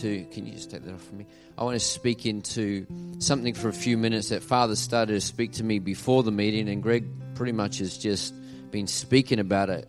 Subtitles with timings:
[0.00, 1.26] to, can you just take that off from me?
[1.56, 2.86] I want to speak into
[3.18, 6.68] something for a few minutes that Father started to speak to me before the meeting,
[6.68, 8.34] and Greg pretty much has just
[8.70, 9.88] been speaking about it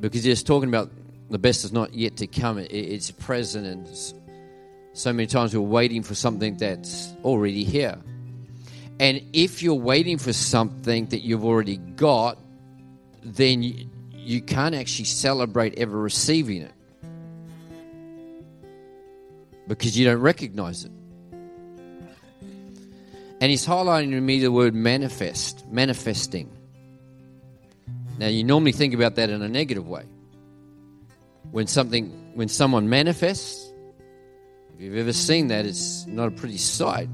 [0.00, 0.90] because he's talking about
[1.30, 3.88] the best is not yet to come, it's present, and
[4.92, 7.98] so many times we're waiting for something that's already here.
[8.98, 12.38] And if you're waiting for something that you've already got,
[13.22, 16.72] then you, you can't actually celebrate ever receiving it
[19.66, 20.92] because you don't recognize it.
[23.40, 26.50] And he's highlighting to me the word manifest, manifesting.
[28.18, 30.04] Now, you normally think about that in a negative way.
[31.50, 33.70] When something, when someone manifests,
[34.74, 37.08] if you've ever seen that, it's not a pretty sight.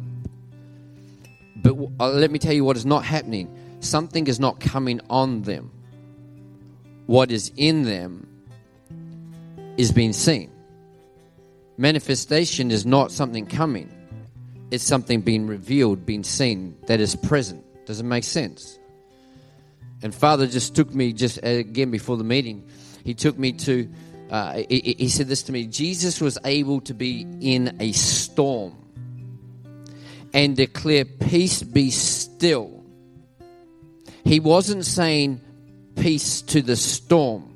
[1.56, 3.48] But uh, let me tell you what is not happening.
[3.80, 5.70] Something is not coming on them.
[7.06, 8.28] What is in them
[9.76, 10.50] is being seen.
[11.76, 13.90] Manifestation is not something coming,
[14.70, 17.64] it's something being revealed, being seen, that is present.
[17.86, 18.78] Does it make sense?
[20.02, 22.68] And Father just took me, just again before the meeting,
[23.04, 23.88] he took me to,
[24.30, 28.76] uh, he, he said this to me Jesus was able to be in a storm
[30.34, 32.84] and declare, Peace be still.
[34.24, 35.40] He wasn't saying,
[35.96, 37.48] Peace to the storm.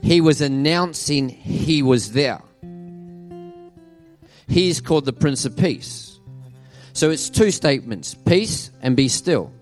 [0.00, 2.40] He was announcing he was there.
[4.48, 6.18] He is called the Prince of Peace.
[6.92, 9.52] So it's two statements peace and be still.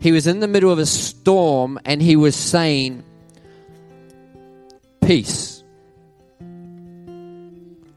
[0.00, 3.04] He was in the middle of a storm and he was saying,
[5.00, 5.62] Peace.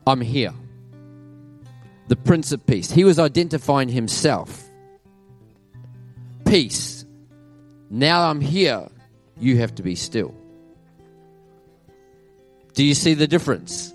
[0.05, 0.53] I'm here.
[2.07, 2.91] The Prince of Peace.
[2.91, 4.63] He was identifying himself.
[6.45, 7.05] Peace.
[7.89, 8.87] Now I'm here.
[9.39, 10.35] You have to be still.
[12.73, 13.93] Do you see the difference?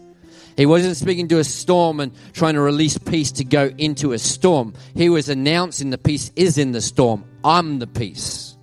[0.56, 4.18] He wasn't speaking to a storm and trying to release peace to go into a
[4.18, 4.74] storm.
[4.94, 7.24] He was announcing the peace is in the storm.
[7.42, 8.56] I'm the peace.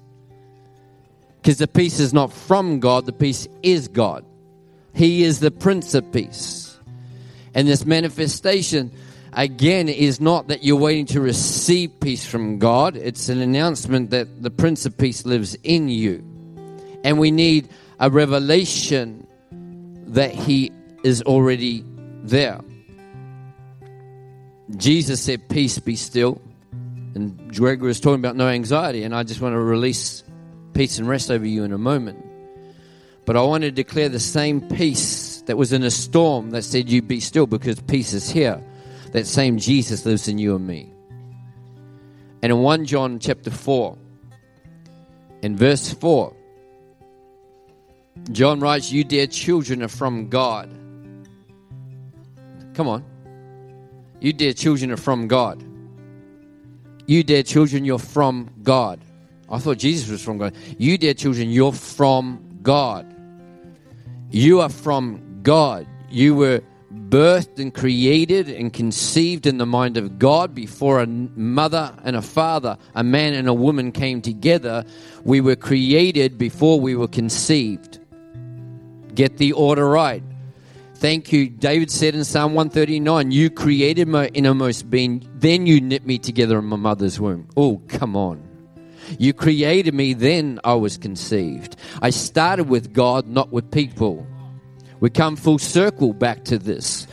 [1.41, 4.23] Because the peace is not from God, the peace is God.
[4.93, 6.77] He is the Prince of Peace.
[7.53, 8.91] And this manifestation,
[9.33, 14.41] again, is not that you're waiting to receive peace from God, it's an announcement that
[14.41, 16.23] the Prince of Peace lives in you.
[17.03, 17.69] And we need
[17.99, 19.27] a revelation
[20.07, 20.71] that He
[21.03, 21.83] is already
[22.23, 22.61] there.
[24.77, 26.41] Jesus said, Peace be still.
[27.13, 30.23] And Gregory was talking about no anxiety, and I just want to release
[30.73, 32.25] peace and rest over you in a moment.
[33.25, 36.89] But I want to declare the same peace that was in a storm that said,
[36.89, 38.63] You be still because peace is here.
[39.11, 40.93] That same Jesus lives in you and me.
[42.41, 43.97] And in 1 John chapter 4,
[45.41, 46.33] in verse 4,
[48.31, 50.69] John writes, You dear children are from God
[52.73, 53.03] Come on.
[54.19, 55.63] You dear children are from God.
[57.07, 58.99] You dear children, you're from God.
[59.49, 60.55] I thought Jesus was from God.
[60.77, 63.13] You dear children, you're from God.
[64.29, 65.87] You are from God.
[66.09, 66.61] You were
[67.09, 72.21] birthed and created and conceived in the mind of God before a mother and a
[72.21, 74.85] father, a man and a woman came together.
[75.23, 77.99] We were created before we were conceived.
[79.15, 80.23] Get the order right.
[81.01, 81.49] Thank you.
[81.49, 86.59] David said in Psalm 139, You created my innermost being, then you knit me together
[86.59, 87.47] in my mother's womb.
[87.57, 88.47] Oh, come on.
[89.17, 91.75] You created me, then I was conceived.
[92.03, 94.27] I started with God, not with people.
[94.99, 97.07] We come full circle back to this.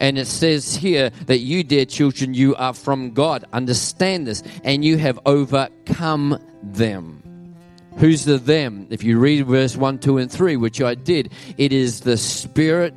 [0.00, 3.44] And it says here that you, dear children, you are from God.
[3.52, 4.42] Understand this.
[4.64, 7.54] And you have overcome them.
[7.98, 8.88] Who's the them?
[8.90, 12.94] If you read verse 1, 2, and 3, which I did, it is the Spirit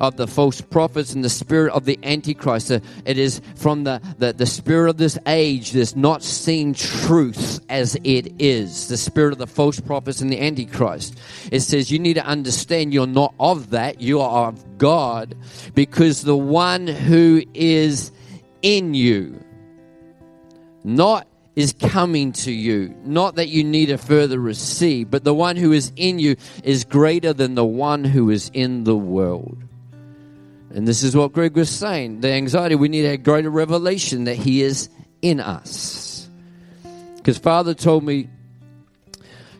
[0.00, 2.70] of the false prophets and the spirit of the Antichrist.
[2.70, 7.60] Uh, it is from the, the, the spirit of this age that's not seen truth
[7.68, 8.88] as it is.
[8.88, 11.18] The spirit of the false prophets and the Antichrist.
[11.50, 15.34] It says you need to understand you're not of that, you are of God
[15.74, 18.12] because the one who is
[18.62, 19.42] in you,
[20.82, 21.26] not
[21.56, 22.94] is coming to you.
[23.04, 26.84] Not that you need to further receive, but the one who is in you is
[26.84, 29.62] greater than the one who is in the world.
[30.74, 32.20] And this is what Greg was saying.
[32.20, 34.88] The anxiety, we need a greater revelation that He is
[35.22, 36.28] in us.
[37.16, 38.28] Because Father told me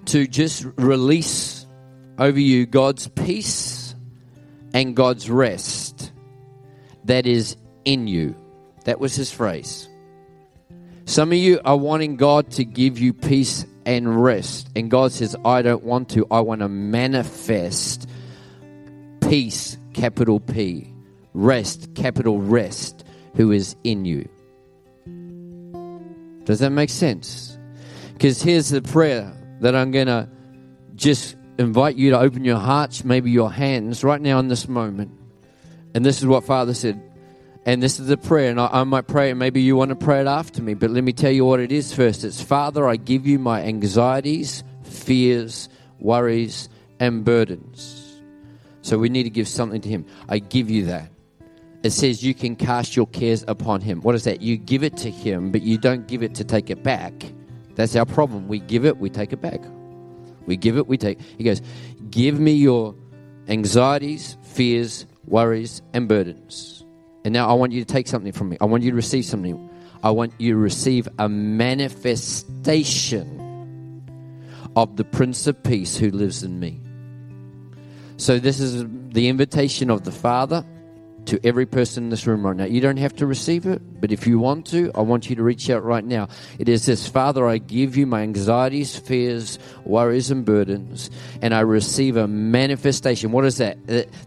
[0.07, 1.67] to just release
[2.19, 3.95] over you God's peace
[4.75, 6.13] and God's rest
[7.05, 8.35] that is in you.
[8.85, 9.89] That was his phrase.
[11.07, 14.69] Some of you are wanting God to give you peace and rest.
[14.75, 16.27] And God says, I don't want to.
[16.31, 18.09] I want to manifest
[19.21, 20.94] peace capital P.
[21.35, 23.05] Rest, capital rest,
[23.35, 24.29] who is in you.
[26.45, 27.59] Does that make sense?
[28.13, 30.29] Because here's the prayer that I'm going to
[30.95, 35.11] just invite you to open your hearts, maybe your hands, right now in this moment.
[35.95, 37.01] And this is what Father said.
[37.67, 39.97] And this is the prayer, and I, I might pray and Maybe you want to
[39.97, 42.23] pray it after me, but let me tell you what it is first.
[42.23, 46.69] It's Father, I give you my anxieties, fears, worries,
[47.01, 48.21] and burdens.
[48.83, 50.05] So we need to give something to Him.
[50.29, 51.11] I give you that.
[51.85, 54.01] It says you can cast your cares upon Him.
[54.01, 54.41] What is that?
[54.41, 57.13] You give it to Him, but you don't give it to take it back.
[57.75, 58.49] That's our problem.
[58.49, 59.61] We give it, we take it back.
[60.47, 61.21] We give it, we take.
[61.21, 61.61] He goes,
[62.09, 62.95] Give me your
[63.49, 66.87] anxieties, fears, worries, and burdens.
[67.23, 68.57] And now I want you to take something from me.
[68.63, 69.69] I want you to receive something.
[70.03, 73.43] I want you to receive a manifestation
[74.75, 76.81] of the Prince of Peace who lives in me.
[78.17, 80.65] So, this is the invitation of the Father
[81.27, 82.65] to every person in this room right now.
[82.65, 85.43] You don't have to receive it, but if you want to, I want you to
[85.43, 86.29] reach out right now.
[86.59, 91.11] It is this Father, I give you my anxieties, fears, worries, and burdens,
[91.43, 93.33] and I receive a manifestation.
[93.33, 93.79] What is that?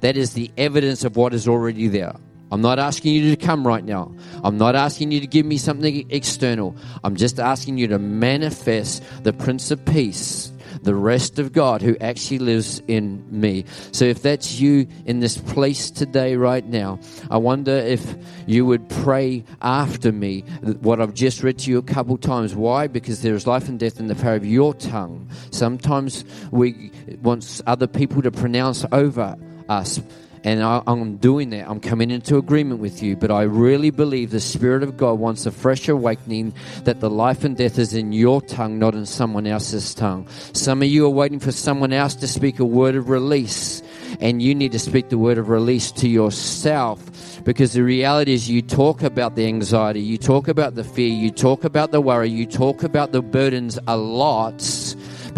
[0.01, 2.15] That is the evidence of what is already there.
[2.49, 4.15] I'm not asking you to come right now.
[4.41, 6.77] I'm not asking you to give me something external.
[7.03, 11.95] I'm just asking you to manifest the Prince of Peace the rest of God who
[11.99, 13.65] actually lives in me.
[13.91, 18.15] So if that's you in this place today, right now, I wonder if
[18.45, 20.41] you would pray after me
[20.81, 22.55] what I've just read to you a couple times.
[22.55, 22.87] Why?
[22.87, 25.29] Because there is life and death in the power of your tongue.
[25.51, 26.91] Sometimes we
[27.21, 29.35] want other people to pronounce over
[29.69, 30.01] us.
[30.47, 31.69] And I, am doing that.
[31.69, 33.17] I'm coming into agreement with you.
[33.17, 36.53] But I really believe the Spirit of God wants a fresh awakening
[36.85, 40.25] that the life and death is in your tongue, not in someone else's tongue.
[40.53, 43.83] Some of you are waiting for someone else to speak a word of release.
[44.21, 48.49] And you need to speak the word of release to yourself because the reality is
[48.49, 52.29] you talk about the anxiety, you talk about the fear, you talk about the worry,
[52.29, 54.61] you talk about the burdens a lot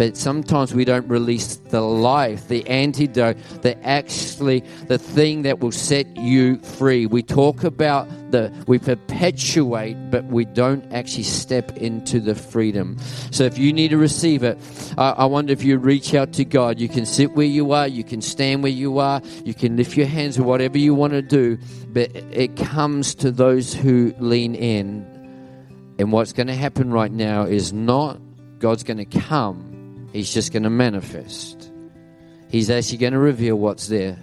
[0.00, 5.72] but sometimes we don't release the life, the antidote, the actually the thing that will
[5.72, 7.04] set you free.
[7.04, 12.96] We talk about the we perpetuate, but we don't actually step into the freedom.
[13.30, 14.58] So if you need to receive it,
[14.96, 16.80] I, I wonder if you reach out to God.
[16.80, 19.98] You can sit where you are, you can stand where you are, you can lift
[19.98, 21.58] your hands or whatever you want to do,
[21.88, 25.04] but it comes to those who lean in.
[25.98, 28.18] And what's going to happen right now is not
[28.60, 29.69] God's going to come
[30.12, 31.70] He's just going to manifest.
[32.48, 34.18] He's actually going to reveal what's there.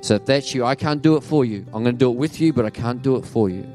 [0.00, 1.64] So if that's you, I can't do it for you.
[1.72, 3.66] I'm going to do it with you, but I can't do it for you.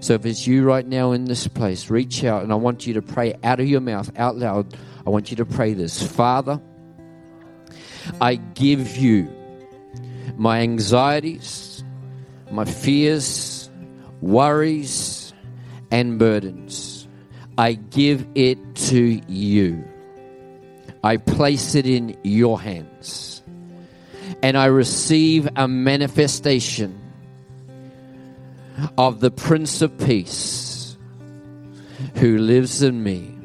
[0.00, 2.94] So if it's you right now in this place, reach out and I want you
[2.94, 4.76] to pray out of your mouth, out loud.
[5.06, 6.60] I want you to pray this Father,
[8.20, 9.32] I give you
[10.36, 11.84] my anxieties,
[12.50, 13.70] my fears,
[14.20, 15.32] worries,
[15.90, 17.08] and burdens.
[17.56, 19.84] I give it to you.
[21.04, 23.42] I place it in your hands.
[24.42, 26.98] And I receive a manifestation
[28.96, 30.96] of the Prince of Peace
[32.14, 33.36] who lives in me.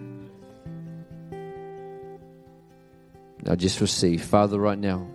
[3.43, 4.23] Now just receive.
[4.23, 5.05] Father, right now,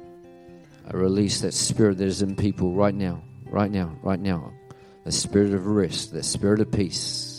[0.87, 4.53] I release that spirit that is in people right now, right now, right now.
[5.05, 7.34] The spirit of rest, the spirit of peace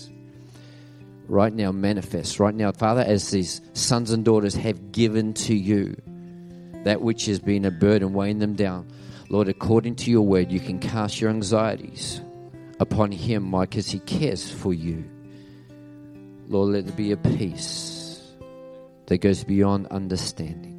[1.27, 5.95] right now manifest right now father as these sons and daughters have given to you
[6.85, 8.87] that which has been a burden weighing them down.
[9.29, 12.21] Lord according to your word you can cast your anxieties
[12.79, 15.03] upon him mike because he cares for you.
[16.47, 18.21] Lord let there be a peace
[19.07, 20.73] that goes beyond understanding.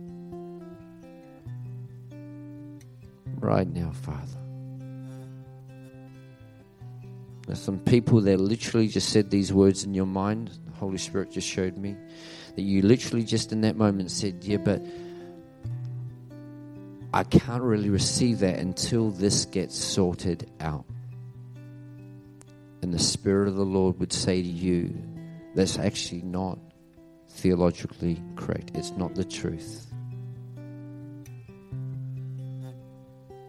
[3.40, 4.35] Right now father
[7.46, 10.50] There's some people that literally just said these words in your mind.
[10.66, 11.96] The Holy Spirit just showed me
[12.56, 14.84] that you literally just in that moment said, Yeah, but
[17.14, 20.84] I can't really receive that until this gets sorted out.
[22.82, 24.92] And the Spirit of the Lord would say to you,
[25.54, 26.58] That's actually not
[27.28, 28.72] theologically correct.
[28.74, 29.86] It's not the truth.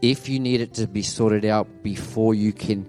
[0.03, 2.87] If you need it to be sorted out before you can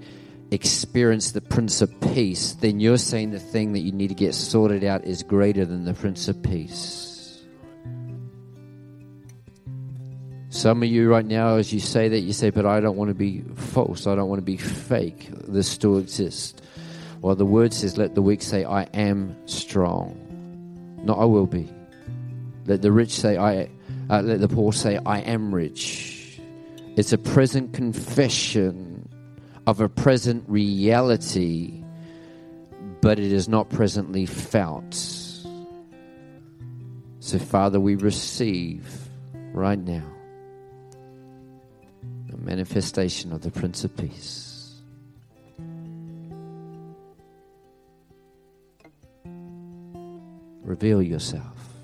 [0.50, 4.34] experience the Prince of Peace, then you're saying the thing that you need to get
[4.34, 7.44] sorted out is greater than the Prince of Peace.
[10.50, 13.08] Some of you right now, as you say that, you say, but I don't want
[13.08, 14.06] to be false.
[14.06, 15.28] I don't want to be fake.
[15.46, 16.60] This still exists.
[17.20, 21.00] Well, the word says, let the weak say, I am strong.
[21.04, 21.68] Not I will be.
[22.66, 23.68] Let the rich say, I,
[24.10, 26.40] uh, let the poor say, I am rich
[26.96, 28.97] It's a present confession
[29.68, 31.84] of a present reality,
[33.02, 34.94] but it is not presently felt.
[37.20, 39.10] So, Father, we receive
[39.52, 40.10] right now
[42.32, 44.80] a manifestation of the Prince of Peace.
[50.62, 51.74] Reveal yourself.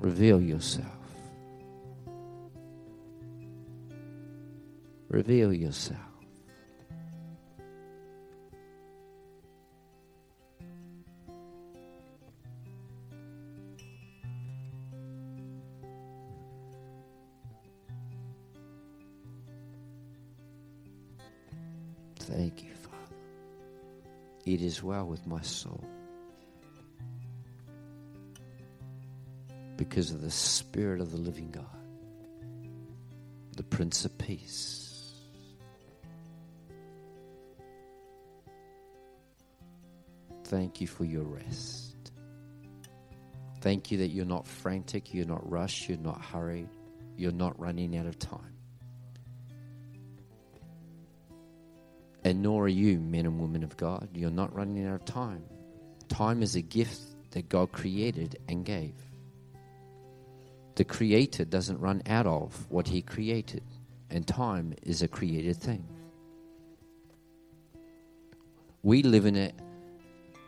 [0.00, 0.88] Reveal yourself.
[5.08, 6.03] Reveal yourself.
[22.26, 23.16] Thank you, Father.
[24.46, 25.84] It is well with my soul.
[29.76, 31.66] Because of the Spirit of the living God,
[33.56, 35.12] the Prince of Peace.
[40.44, 42.12] Thank you for your rest.
[43.60, 46.68] Thank you that you're not frantic, you're not rushed, you're not hurried,
[47.18, 48.53] you're not running out of time.
[52.24, 54.08] And nor are you, men and women of God.
[54.14, 55.44] You're not running out of time.
[56.08, 57.00] Time is a gift
[57.32, 58.94] that God created and gave.
[60.76, 63.62] The Creator doesn't run out of what He created,
[64.10, 65.86] and time is a created thing.
[68.82, 69.54] We live in it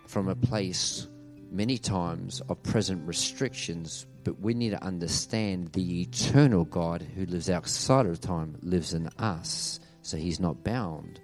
[0.07, 1.07] from a place
[1.51, 7.51] many times of present restrictions, but we need to understand the eternal God who lives
[7.51, 11.21] outside of time lives in us, so He's not bound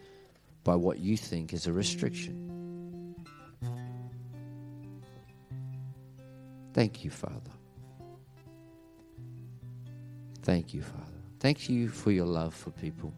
[0.64, 2.48] by what you think is a restriction.
[6.72, 7.50] Thank you, Father.
[10.42, 11.06] Thank you, Father.
[11.40, 13.12] Thank you for your love for people,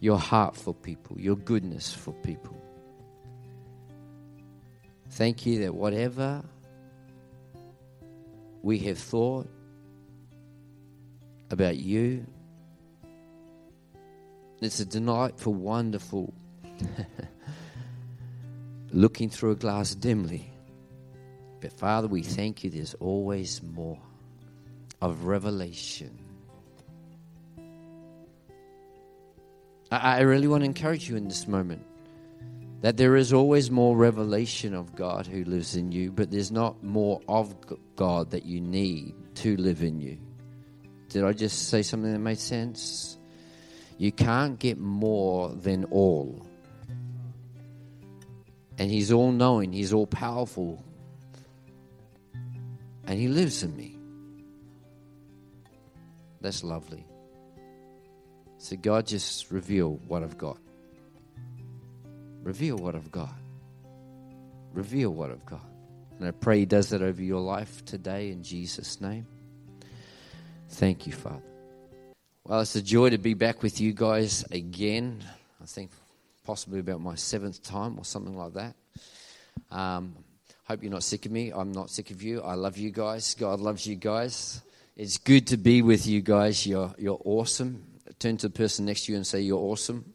[0.00, 2.56] your heart for people, your goodness for people.
[5.10, 6.42] Thank you that whatever
[8.62, 9.48] we have thought
[11.50, 12.26] about you
[14.64, 16.32] it's a delightful, wonderful
[18.92, 20.50] looking through a glass dimly.
[21.60, 23.98] But Father, we thank you there's always more
[25.00, 26.18] of revelation.
[29.90, 31.86] I, I really want to encourage you in this moment
[32.82, 36.82] that there is always more revelation of God who lives in you, but there's not
[36.82, 37.54] more of
[37.94, 40.18] God that you need to live in you.
[41.08, 43.18] Did I just say something that made sense?
[43.98, 46.46] You can't get more than all.
[48.78, 50.82] And He's all knowing, He's all powerful.
[53.06, 53.96] And He lives in me.
[56.40, 57.06] That's lovely.
[58.58, 60.58] So, God, just reveal what I've got.
[62.42, 63.34] Reveal what I've got.
[64.72, 65.64] Reveal what I've got.
[66.18, 69.26] And I pray He does that over your life today in Jesus' name.
[70.68, 71.51] Thank you, Father.
[72.44, 75.22] Well, it's a joy to be back with you guys again.
[75.62, 75.92] I think
[76.44, 78.74] possibly about my seventh time or something like that.
[79.70, 80.16] Um,
[80.64, 81.52] hope you're not sick of me.
[81.52, 82.42] I'm not sick of you.
[82.42, 83.34] I love you guys.
[83.34, 84.60] God loves you guys.
[84.96, 86.66] It's good to be with you guys.
[86.66, 87.84] You're, you're awesome.
[88.18, 90.12] Turn to the person next to you and say, You're awesome.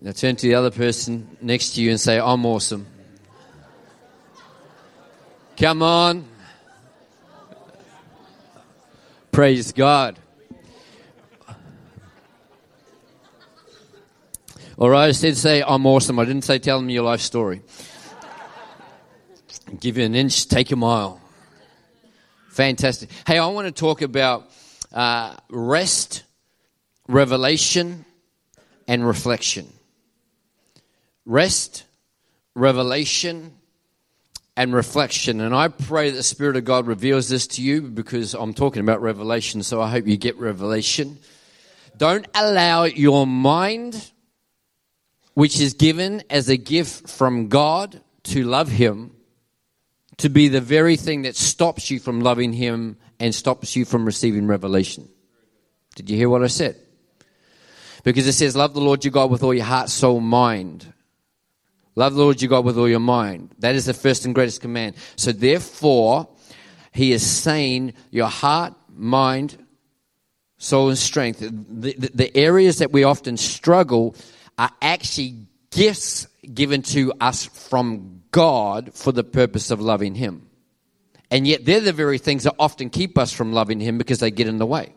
[0.00, 2.86] Now turn to the other person next to you and say, I'm awesome.
[5.56, 6.31] Come on.
[9.32, 10.18] Praise God.
[14.76, 16.18] All right, I said say I'm awesome.
[16.18, 17.62] I didn't say tell me your life story.
[19.80, 21.18] Give you an inch, take a mile.
[22.50, 23.08] Fantastic.
[23.26, 24.50] Hey, I want to talk about
[24.92, 26.24] uh, rest,
[27.08, 28.04] revelation,
[28.86, 29.66] and reflection.
[31.24, 31.84] Rest,
[32.54, 33.54] revelation,
[34.56, 35.40] and reflection.
[35.40, 38.80] And I pray that the Spirit of God reveals this to you because I'm talking
[38.80, 41.18] about revelation, so I hope you get revelation.
[41.96, 44.12] Don't allow your mind,
[45.34, 49.12] which is given as a gift from God to love Him,
[50.18, 54.04] to be the very thing that stops you from loving Him and stops you from
[54.04, 55.08] receiving revelation.
[55.94, 56.76] Did you hear what I said?
[58.02, 60.92] Because it says, Love the Lord your God with all your heart, soul, mind.
[61.94, 63.54] Love the Lord your God with all your mind.
[63.58, 64.96] That is the first and greatest command.
[65.16, 66.28] So therefore,
[66.92, 69.58] he is saying your heart, mind,
[70.56, 71.40] soul, and strength.
[71.40, 74.16] The, the, the areas that we often struggle
[74.58, 80.48] are actually gifts given to us from God for the purpose of loving him.
[81.32, 84.30] And yet they're the very things that often keep us from loving Him because they
[84.30, 84.92] get in the way.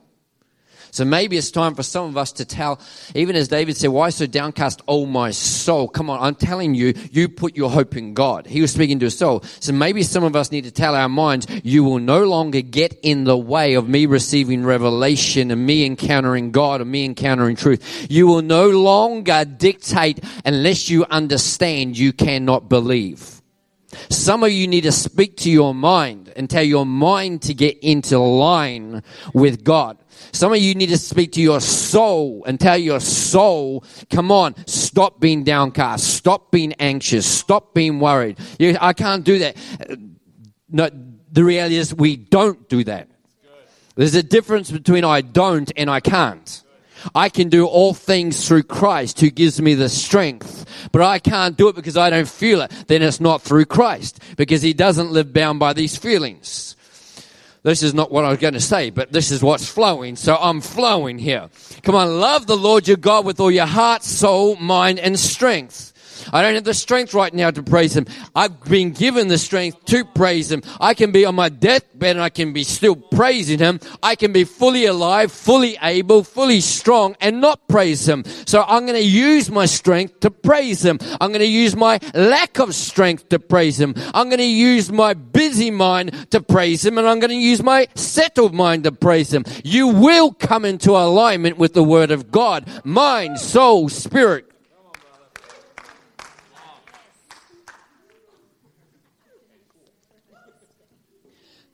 [0.95, 2.79] So maybe it's time for some of us to tell,
[3.15, 5.89] even as David said, why so downcast, oh my soul?
[5.89, 8.47] Come on, I'm telling you, you put your hope in God.
[8.47, 9.43] He was speaking to his soul.
[9.59, 12.97] So maybe some of us need to tell our minds, you will no longer get
[13.03, 18.07] in the way of me receiving revelation and me encountering God and me encountering truth.
[18.09, 23.34] You will no longer dictate unless you understand you cannot believe.
[24.09, 27.77] Some of you need to speak to your mind and tell your mind to get
[27.79, 29.97] into line with God.
[30.31, 34.55] Some of you need to speak to your soul and tell your soul, come on,
[34.67, 38.37] stop being downcast, stop being anxious, stop being worried.
[38.59, 39.57] You, I can't do that.
[40.69, 40.89] No,
[41.31, 43.09] the reality is we don't do that.
[43.95, 46.63] There's a difference between I don't and I can't.
[47.13, 51.57] I can do all things through Christ who gives me the strength, but I can't
[51.57, 52.71] do it because I don't feel it.
[52.87, 56.75] Then it's not through Christ because he doesn't live bound by these feelings.
[57.63, 60.15] This is not what I was going to say, but this is what's flowing.
[60.15, 61.49] So I'm flowing here.
[61.81, 65.91] Come on, love the Lord your God with all your heart, soul, mind, and strength.
[66.31, 68.05] I don't have the strength right now to praise Him.
[68.35, 70.63] I've been given the strength to praise Him.
[70.79, 73.79] I can be on my deathbed and I can be still praising Him.
[74.01, 78.23] I can be fully alive, fully able, fully strong and not praise Him.
[78.45, 80.99] So I'm going to use my strength to praise Him.
[81.21, 83.93] I'm going to use my lack of strength to praise Him.
[84.13, 87.61] I'm going to use my busy mind to praise Him and I'm going to use
[87.61, 89.45] my settled mind to praise Him.
[89.63, 92.67] You will come into alignment with the Word of God.
[92.83, 94.51] Mind, soul, spirit,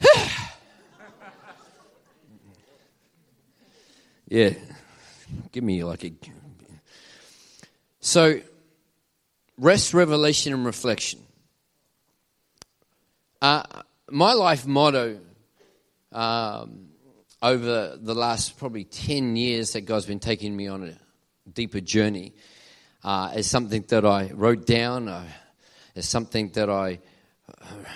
[4.28, 4.54] yeah.
[5.52, 6.12] Give me like a.
[8.00, 8.42] So,
[9.58, 11.20] rest, revelation, and reflection.
[13.42, 13.64] Uh,
[14.10, 15.20] my life motto
[16.12, 16.90] um,
[17.42, 20.94] over the last probably 10 years that God's been taking me on a
[21.52, 22.34] deeper journey
[23.04, 25.08] uh, is something that I wrote down.
[25.08, 25.26] Uh,
[25.96, 27.00] it's something that I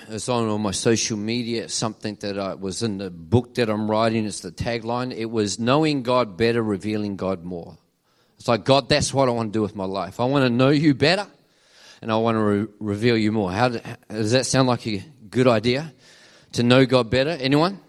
[0.10, 1.69] it's on all my social media.
[1.69, 4.25] Something that I, was in the book that I'm writing.
[4.25, 5.13] It's the tagline.
[5.15, 7.78] It was knowing God better, revealing God more.
[8.38, 10.19] It's like, God, that's what I want to do with my life.
[10.19, 11.28] I want to know you better
[12.01, 13.51] and I want to re- reveal you more.
[13.51, 15.93] How, do, does that sound like a good idea?
[16.54, 17.32] To know God better?
[17.32, 17.80] Anyone?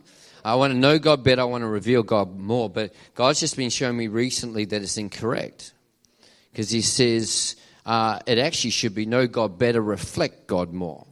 [0.44, 1.42] I want to know God better.
[1.42, 2.70] I want to reveal God more.
[2.70, 5.72] But God's just been showing me recently that it's incorrect.
[6.50, 11.05] Because He says uh, it actually should be know God better, reflect God more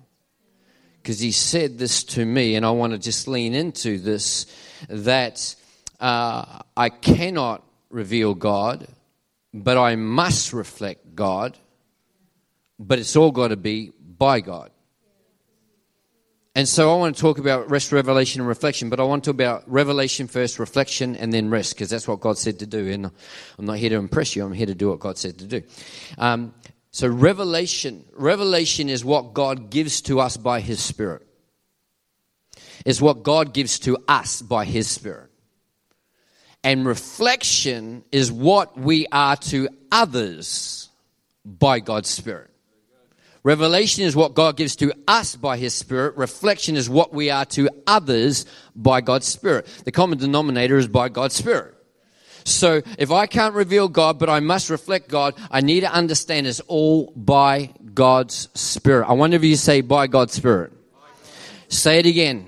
[1.05, 4.47] because he said this to me, and I want to just lean into this
[4.89, 5.55] that
[6.01, 8.89] uh, I cannot reveal God,
[9.53, 11.59] but I must reflect God,
[12.79, 14.71] but it's all got to be by God.
[16.55, 19.29] And so I want to talk about rest, revelation, and reflection, but I want to
[19.29, 22.89] talk about revelation first, reflection, and then rest, because that's what God said to do.
[22.89, 23.11] And
[23.59, 25.63] I'm not here to impress you, I'm here to do what God said to do.
[26.17, 26.55] Um,
[26.95, 31.27] so revelation, revelation is what God gives to us by His Spirit.
[32.87, 35.29] Is what God gives to us by His Spirit.
[36.63, 40.89] And reflection is what we are to others
[41.45, 42.53] by God's Spirit.
[43.43, 46.17] Revelation is what God gives to us by His Spirit.
[46.17, 49.67] Reflection is what we are to others by God's Spirit.
[49.85, 51.75] The common denominator is by God's Spirit.
[52.45, 56.47] So if I can't reveal God, but I must reflect God, I need to understand
[56.47, 59.09] it's all by God's Spirit.
[59.09, 60.73] I wonder if you say by God's Spirit.
[61.69, 62.47] Say it again.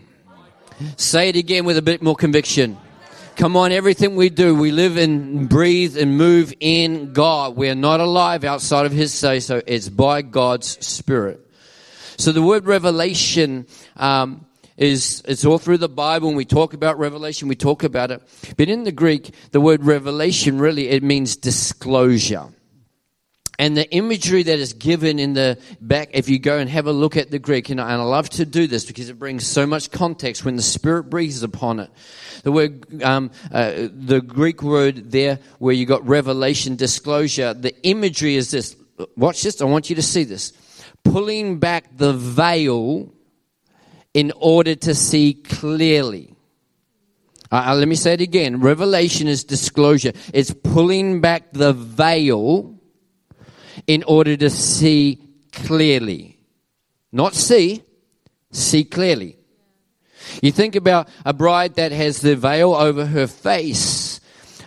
[0.96, 2.76] Say it again with a bit more conviction.
[3.36, 7.54] Come on, everything we do, we live and breathe and move in God.
[7.56, 9.60] We're not alive outside of His say so.
[9.66, 11.40] It's by God's Spirit.
[12.18, 14.45] So the word revelation um,
[14.76, 16.28] is it's all through the Bible.
[16.28, 18.22] When we talk about revelation, we talk about it.
[18.56, 22.48] But in the Greek, the word revelation really it means disclosure.
[23.58, 26.92] And the imagery that is given in the back, if you go and have a
[26.92, 29.46] look at the Greek, and I, and I love to do this because it brings
[29.46, 31.90] so much context when the Spirit breathes upon it.
[32.42, 38.36] The word, um, uh, the Greek word there, where you got revelation, disclosure, the imagery
[38.36, 38.76] is this.
[39.16, 39.62] Watch this.
[39.62, 40.52] I want you to see this.
[41.02, 43.10] Pulling back the veil
[44.16, 46.34] in order to see clearly.
[47.52, 48.60] Uh, uh, let me say it again.
[48.60, 50.12] Revelation is disclosure.
[50.32, 52.80] It's pulling back the veil
[53.86, 55.20] in order to see
[55.52, 56.38] clearly.
[57.12, 57.82] Not see,
[58.50, 59.36] see clearly.
[60.40, 64.05] You think about a bride that has the veil over her face.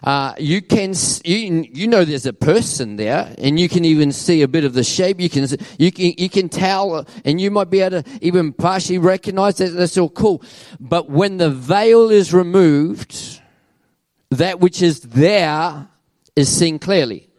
[0.04, 4.42] Uh, you can you, you know there's a person there, and you can even see
[4.42, 5.20] a bit of the shape.
[5.20, 8.98] You can you can you can tell, and you might be able to even partially
[8.98, 9.70] recognize that.
[9.70, 10.44] That's all cool.
[10.80, 13.42] But when the veil is removed,
[14.32, 15.88] that which is there
[16.36, 17.30] is seen clearly.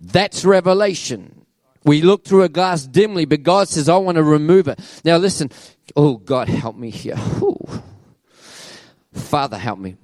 [0.00, 1.34] That's revelation.
[1.84, 5.16] We look through a glass dimly, but God says, "I want to remove it." Now,
[5.16, 5.50] listen.
[5.96, 7.16] Oh, God, help me here.
[7.40, 7.82] Ooh.
[9.12, 9.96] Father, help me.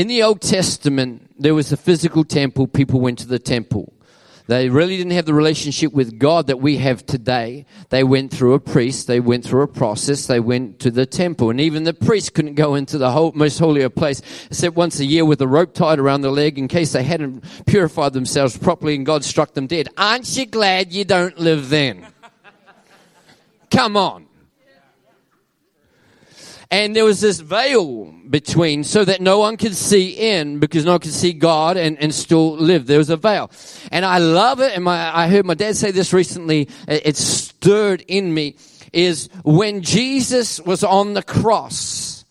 [0.00, 2.66] In the Old Testament, there was a physical temple.
[2.66, 3.92] People went to the temple.
[4.46, 7.66] They really didn't have the relationship with God that we have today.
[7.90, 9.08] They went through a priest.
[9.08, 10.26] They went through a process.
[10.26, 11.50] They went to the temple.
[11.50, 15.04] And even the priest couldn't go into the whole, most holier place except once a
[15.04, 18.94] year with a rope tied around their leg in case they hadn't purified themselves properly
[18.94, 19.90] and God struck them dead.
[19.98, 22.06] Aren't you glad you don't live then?
[23.70, 24.29] Come on.
[26.70, 30.92] And there was this veil between so that no one could see in because no
[30.92, 32.86] one could see God and, and still live.
[32.86, 33.50] There was a veil.
[33.90, 34.74] And I love it.
[34.74, 36.68] And my, I heard my dad say this recently.
[36.86, 38.54] It, it stirred in me
[38.92, 42.24] is when Jesus was on the cross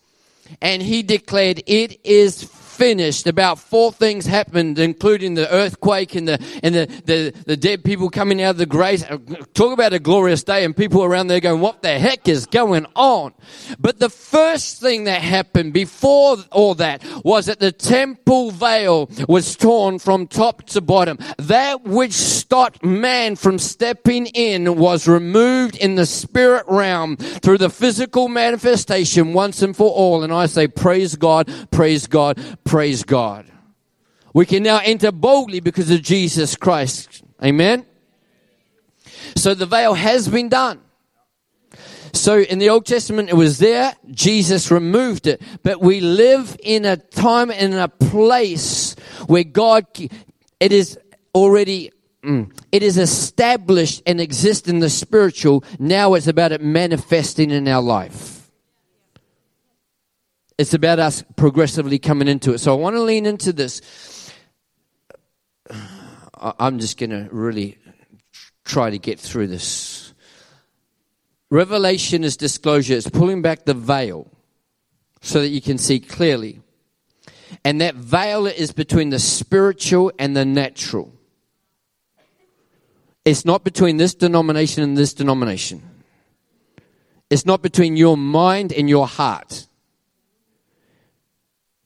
[0.61, 2.43] and he declared, it is
[2.79, 7.83] finished, about four things happened, including the earthquake and the and the, the, the dead
[7.83, 9.03] people coming out of the grave.
[9.11, 9.17] Uh,
[9.53, 12.85] talk about a glorious day, and people around there going, "What the heck is going
[12.95, 13.33] on?"
[13.79, 19.57] But the first thing that happened before all that was that the temple veil was
[19.57, 21.17] torn from top to bottom.
[21.37, 27.69] That which stopped man from stepping in was removed in the spirit realm through the
[27.69, 30.23] physical manifestation once and for all.
[30.23, 33.47] And I say, praise God, praise God, Praise God.
[34.31, 37.23] We can now enter boldly because of Jesus Christ.
[37.43, 37.83] Amen.
[39.35, 40.79] So the veil has been done.
[42.13, 43.95] So in the Old Testament, it was there.
[44.11, 45.41] Jesus removed it.
[45.63, 48.93] But we live in a time and a place
[49.25, 49.87] where God,
[50.59, 50.95] it is
[51.33, 51.91] already,
[52.23, 55.63] mm, it is established and exists in the spiritual.
[55.79, 58.38] Now it's about it manifesting in our life.
[60.59, 62.57] It's about us progressively coming into it.
[62.57, 64.33] So I want to lean into this.
[66.37, 67.77] I'm just going to really
[68.65, 70.13] try to get through this.
[71.49, 74.29] Revelation is disclosure, it's pulling back the veil
[75.21, 76.59] so that you can see clearly.
[77.63, 81.13] And that veil is between the spiritual and the natural.
[83.23, 85.81] It's not between this denomination and this denomination.
[87.29, 89.67] It's not between your mind and your heart.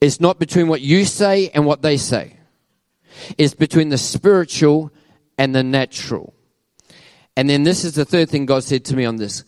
[0.03, 2.35] It's not between what you say and what they say.
[3.37, 4.91] It's between the spiritual
[5.37, 6.33] and the natural.
[7.37, 9.45] And then this is the third thing God said to me on this.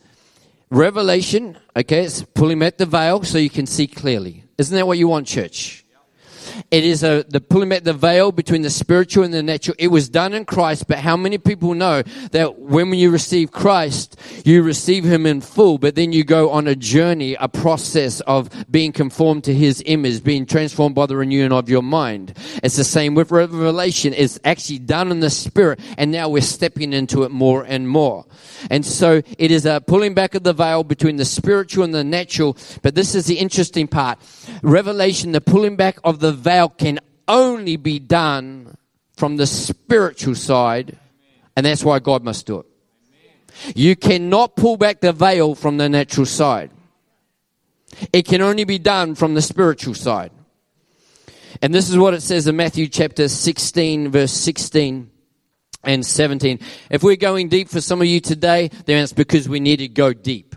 [0.69, 4.45] Revelation, okay, it's pulling back the veil so you can see clearly.
[4.57, 5.84] Isn't that what you want, church?
[6.71, 9.75] It is a, the pulling back the veil between the spiritual and the natural.
[9.79, 14.19] It was done in Christ, but how many people know that when you receive Christ,
[14.45, 18.49] you receive Him in full, but then you go on a journey, a process of
[18.69, 22.37] being conformed to His image, being transformed by the renewing of your mind.
[22.63, 24.13] It's the same with revelation.
[24.13, 28.25] It's actually done in the spirit, and now we're stepping into it more and more.
[28.69, 32.03] And so it is a pulling back of the veil between the spiritual and the
[32.03, 32.57] natural.
[32.81, 34.19] But this is the interesting part.
[34.61, 38.77] Revelation, the pulling back of the veil can only be done
[39.17, 40.97] from the spiritual side.
[41.55, 42.65] And that's why God must do it.
[43.75, 46.71] You cannot pull back the veil from the natural side.
[48.11, 50.31] It can only be done from the spiritual side.
[51.61, 55.09] And this is what it says in Matthew chapter 16, verse 16
[55.85, 56.59] and 17.
[56.89, 59.87] If we're going deep for some of you today, then it's because we need to
[59.87, 60.54] go deep.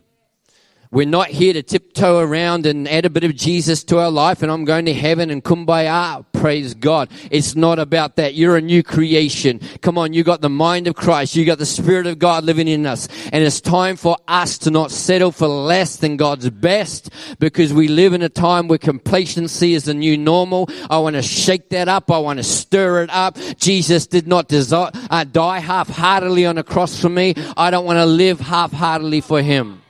[0.90, 4.42] We're not here to tiptoe around and add a bit of Jesus to our life
[4.42, 6.24] and I'm going to heaven and kumbaya.
[6.32, 7.10] Praise God.
[7.30, 8.34] It's not about that.
[8.34, 9.60] You're a new creation.
[9.82, 11.36] Come on, you got the mind of Christ.
[11.36, 13.06] You got the Spirit of God living in us.
[13.32, 17.88] And it's time for us to not settle for less than God's best because we
[17.88, 20.70] live in a time where complacency is the new normal.
[20.88, 22.10] I want to shake that up.
[22.10, 23.36] I want to stir it up.
[23.58, 27.34] Jesus did not desire, uh, die half-heartedly on a cross for me.
[27.56, 29.82] I don't want to live half-heartedly for Him.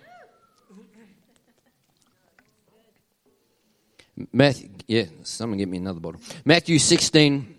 [4.33, 6.21] Matthew, yeah, someone get me another bottle.
[6.45, 7.59] Matthew 16,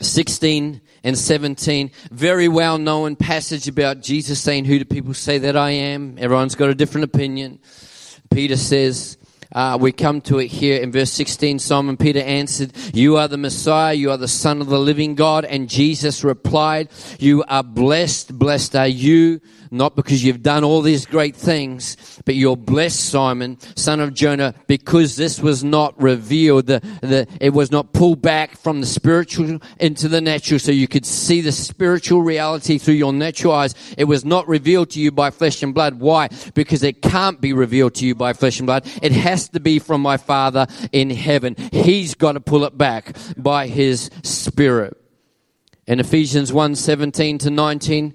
[0.00, 1.90] 16 and 17.
[2.10, 6.16] Very well known passage about Jesus saying, Who do people say that I am?
[6.18, 7.60] Everyone's got a different opinion.
[8.30, 9.18] Peter says,
[9.54, 11.60] uh, we come to it here in verse 16.
[11.60, 15.44] Simon Peter answered, You are the Messiah, you are the Son of the living God.
[15.44, 16.88] And Jesus replied,
[17.20, 19.40] You are blessed, blessed are you
[19.74, 24.54] not because you've done all these great things, but you're blessed, Simon, son of Jonah,
[24.66, 26.66] because this was not revealed.
[26.66, 30.88] The, the, it was not pulled back from the spiritual into the natural so you
[30.88, 33.74] could see the spiritual reality through your natural eyes.
[33.98, 36.00] It was not revealed to you by flesh and blood.
[36.00, 36.28] Why?
[36.54, 38.86] Because it can't be revealed to you by flesh and blood.
[39.02, 41.56] It has to be from my Father in heaven.
[41.72, 44.96] He's got to pull it back by His Spirit.
[45.86, 48.14] In Ephesians 1 17 to 19,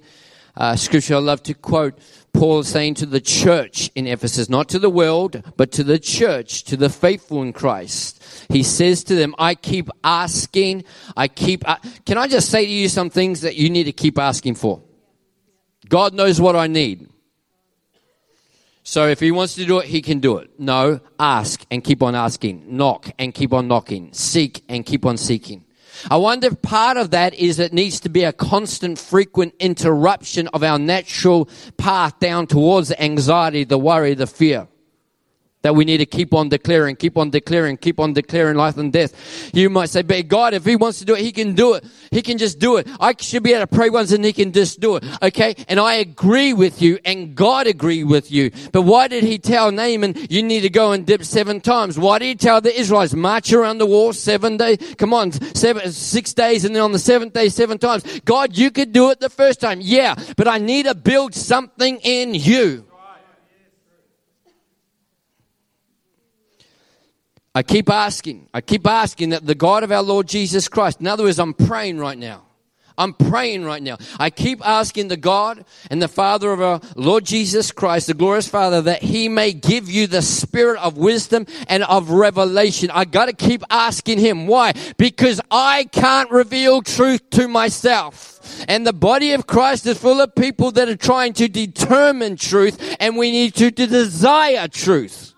[0.60, 1.98] uh, scripture I love to quote,
[2.34, 6.64] Paul saying to the church in Ephesus, not to the world, but to the church,
[6.64, 8.22] to the faithful in Christ.
[8.50, 10.84] He says to them, I keep asking,
[11.16, 13.92] I keep, uh, can I just say to you some things that you need to
[13.92, 14.82] keep asking for?
[15.88, 17.08] God knows what I need.
[18.82, 20.50] So if he wants to do it, he can do it.
[20.58, 22.64] No, ask and keep on asking.
[22.76, 24.12] Knock and keep on knocking.
[24.12, 25.64] Seek and keep on seeking.
[26.08, 30.48] I wonder if part of that is it needs to be a constant, frequent interruption
[30.48, 34.68] of our natural path down towards anxiety, the worry, the fear
[35.62, 38.92] that we need to keep on declaring, keep on declaring, keep on declaring life and
[38.92, 39.50] death.
[39.54, 41.84] You might say, but God, if He wants to do it, He can do it.
[42.10, 42.88] He can just do it.
[42.98, 45.04] I should be able to pray once and He can just do it.
[45.22, 45.54] Okay?
[45.68, 48.50] And I agree with you and God agree with you.
[48.72, 51.98] But why did He tell Naaman, you need to go and dip seven times?
[51.98, 54.78] Why did He tell the Israelites, march around the wall seven days?
[54.96, 58.04] Come on, seven, six days and then on the seventh day, seven times.
[58.20, 59.80] God, you could do it the first time.
[59.82, 62.89] Yeah, but I need to build something in you.
[67.54, 71.08] I keep asking, I keep asking that the God of our Lord Jesus Christ, in
[71.08, 72.44] other words, I'm praying right now.
[72.96, 73.96] I'm praying right now.
[74.18, 78.46] I keep asking the God and the Father of our Lord Jesus Christ, the glorious
[78.46, 82.90] Father, that He may give you the spirit of wisdom and of revelation.
[82.92, 84.46] I gotta keep asking Him.
[84.46, 84.74] Why?
[84.98, 88.64] Because I can't reveal truth to myself.
[88.68, 92.96] And the body of Christ is full of people that are trying to determine truth
[93.00, 95.30] and we need to desire truth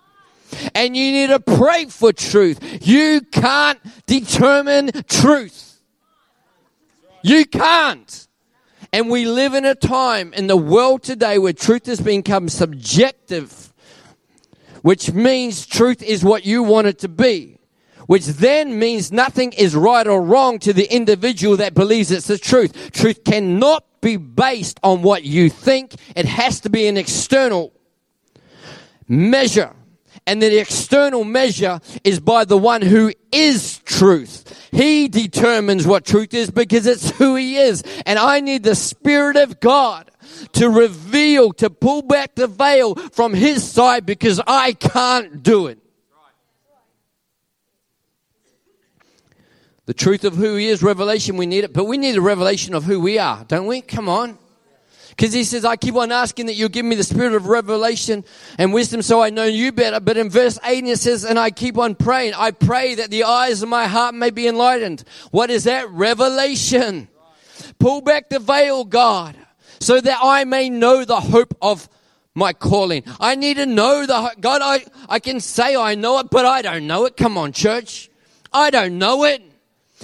[0.75, 2.85] and you need to pray for truth.
[2.87, 5.81] You can't determine truth.
[7.23, 8.27] You can't.
[8.91, 13.73] And we live in a time in the world today where truth has become subjective,
[14.83, 17.57] which means truth is what you want it to be,
[18.05, 22.37] which then means nothing is right or wrong to the individual that believes it's the
[22.37, 22.91] truth.
[22.91, 25.95] Truth cannot be based on what you think.
[26.15, 27.73] It has to be an external
[29.07, 29.73] measure
[30.25, 34.69] and the external measure is by the one who is truth.
[34.71, 37.83] He determines what truth is because it's who he is.
[38.05, 40.09] And I need the Spirit of God
[40.53, 45.79] to reveal, to pull back the veil from his side because I can't do it.
[49.85, 52.73] The truth of who he is, revelation, we need it, but we need a revelation
[52.73, 53.81] of who we are, don't we?
[53.81, 54.37] Come on.
[55.15, 58.25] Because he says, I keep on asking that you give me the spirit of revelation
[58.57, 59.99] and wisdom so I know you better.
[59.99, 62.33] But in verse 8 it says, and I keep on praying.
[62.35, 65.03] I pray that the eyes of my heart may be enlightened.
[65.29, 65.89] What is that?
[65.91, 67.07] Revelation.
[67.77, 69.35] Pull back the veil, God,
[69.79, 71.87] so that I may know the hope of
[72.33, 73.03] my calling.
[73.19, 76.63] I need to know the, God, I, I can say I know it, but I
[76.63, 77.15] don't know it.
[77.15, 78.09] Come on, church.
[78.51, 79.43] I don't know it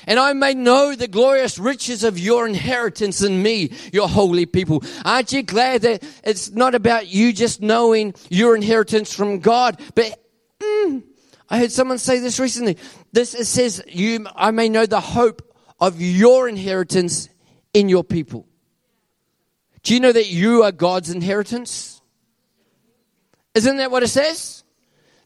[0.07, 4.83] and I may know the glorious riches of your inheritance in me, your holy people.
[5.05, 10.19] Aren't you glad that it's not about you just knowing your inheritance from God, but
[10.59, 11.03] mm,
[11.49, 12.77] I heard someone say this recently.
[13.11, 15.41] This it says you I may know the hope
[15.79, 17.29] of your inheritance
[17.73, 18.47] in your people.
[19.83, 22.01] Do you know that you are God's inheritance?
[23.55, 24.63] Isn't that what it says?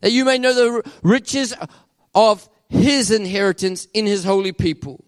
[0.01, 1.53] That you may know the riches
[2.13, 5.03] of his inheritance in his holy people,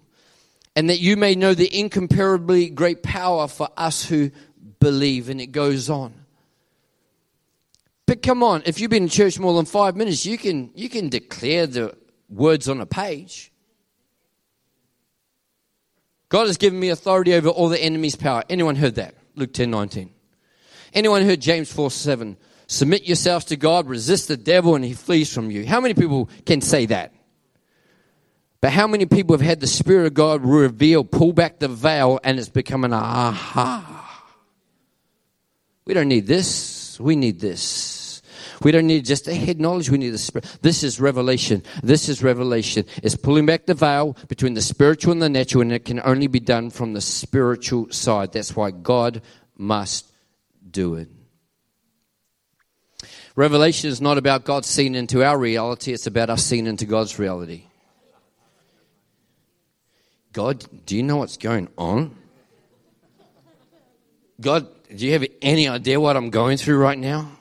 [0.76, 4.32] and that you may know the incomparably great power for us who
[4.80, 5.30] believe.
[5.30, 6.14] And it goes on.
[8.06, 10.90] But come on, if you've been in church more than five minutes, you can, you
[10.90, 11.98] can declare the
[12.30, 13.52] words on a page.
[16.30, 18.44] God has given me authority over all the enemy's power.
[18.50, 19.16] Anyone heard that?
[19.36, 20.12] Luke 10 19.
[20.94, 22.38] Anyone heard James 4 7?
[22.68, 25.66] Submit yourselves to God, resist the devil, and he flees from you.
[25.66, 27.14] How many people can say that?
[28.62, 32.20] But how many people have had the Spirit of God reveal, pull back the veil,
[32.24, 34.02] and it's become an aha?
[35.86, 37.00] We don't need this.
[37.00, 38.22] We need this.
[38.64, 39.90] We don't need just a head knowledge.
[39.90, 40.58] We need the Spirit.
[40.62, 41.62] This is revelation.
[41.84, 42.86] This is revelation.
[43.04, 46.28] It's pulling back the veil between the spiritual and the natural, and it can only
[46.28, 48.32] be done from the spiritual side.
[48.32, 49.22] That's why God
[49.58, 50.12] must
[50.70, 51.10] do it.
[53.36, 57.20] Revelation is not about God seeing into our reality, it's about us seeing into God's
[57.20, 57.66] reality.
[60.36, 62.14] God, do you know what's going on?
[64.42, 67.32] God, do you have any idea what I'm going through right now?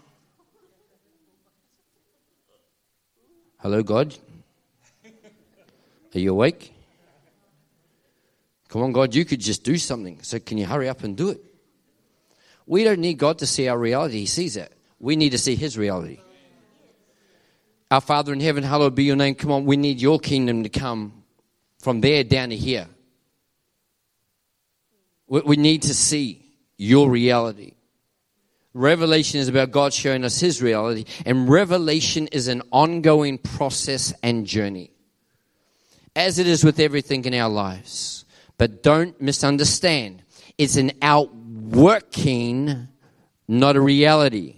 [3.59, 4.17] Hello, God?
[6.15, 6.73] Are you awake?
[8.69, 10.23] Come on, God, you could just do something.
[10.23, 11.41] So, can you hurry up and do it?
[12.65, 14.73] We don't need God to see our reality, He sees it.
[15.01, 16.21] We need to see His reality.
[17.91, 19.35] Our Father in heaven, hallowed be your name.
[19.35, 21.24] Come on, we need your kingdom to come
[21.85, 22.89] from there down to here.
[25.29, 26.43] We need to see
[26.79, 27.75] your reality.
[28.73, 34.47] Revelation is about God showing us His reality, and revelation is an ongoing process and
[34.47, 34.93] journey,
[36.17, 38.25] as it is with everything in our lives.
[38.57, 40.23] But don't misunderstand,
[40.57, 42.89] it's an outworking,
[43.47, 44.57] not a reality.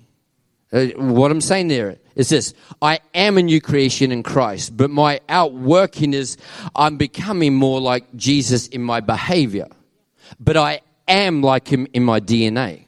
[0.73, 4.91] Uh, what I'm saying there is this I am a new creation in Christ, but
[4.91, 6.37] my outworking is
[6.75, 9.69] I'm becoming more like Jesus in my behavior,
[10.41, 12.87] but I am like him in my DNA.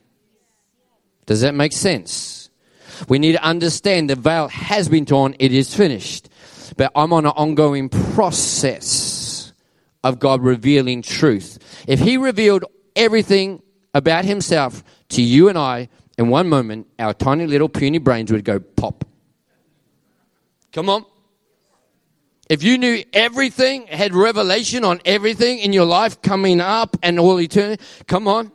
[1.26, 2.48] Does that make sense?
[3.06, 6.28] We need to understand the veil has been torn, it is finished.
[6.76, 9.52] But I'm on an ongoing process
[10.02, 11.58] of God revealing truth.
[11.86, 12.64] If He revealed
[12.96, 13.62] everything
[13.94, 18.44] about Himself to you and I in one moment, our tiny little puny brains would
[18.44, 19.04] go pop.
[20.72, 21.04] Come on.
[22.48, 27.38] If you knew everything, had revelation on everything in your life coming up and all
[27.40, 28.50] eternity, come on.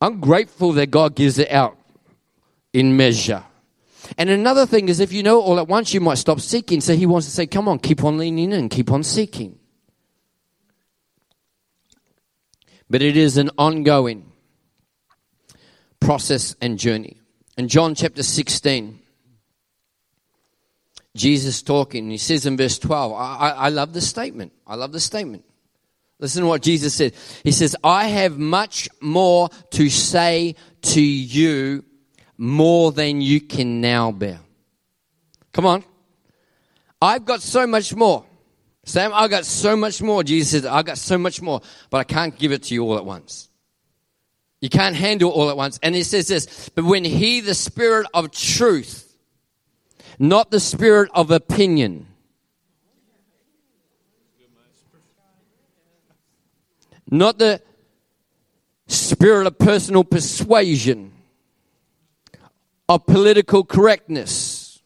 [0.00, 1.78] I'm grateful that God gives it out
[2.72, 3.44] in measure.
[4.18, 6.80] And another thing is, if you know all at once, you might stop seeking.
[6.80, 9.58] So he wants to say, come on, keep on leaning in, keep on seeking.
[12.90, 14.30] But it is an ongoing
[16.00, 17.16] process and journey.
[17.56, 19.00] In John chapter 16,
[21.16, 24.52] Jesus talking, he says in verse 12, I, I, I love this statement.
[24.66, 25.44] I love this statement.
[26.18, 27.14] Listen to what Jesus said.
[27.42, 31.84] He says, I have much more to say to you,
[32.36, 34.40] more than you can now bear.
[35.52, 35.84] Come on.
[37.00, 38.24] I've got so much more.
[38.84, 40.24] Sam, I've got so much more.
[40.24, 42.98] Jesus says, I got so much more, but I can't give it to you all
[42.98, 43.48] at once.
[44.60, 45.78] You can't handle all at once.
[45.82, 49.13] And he says this, but when he, the spirit of truth,
[50.18, 52.06] not the spirit of opinion.
[57.10, 57.62] Not the
[58.86, 61.12] spirit of personal persuasion,
[62.88, 64.82] of political correctness.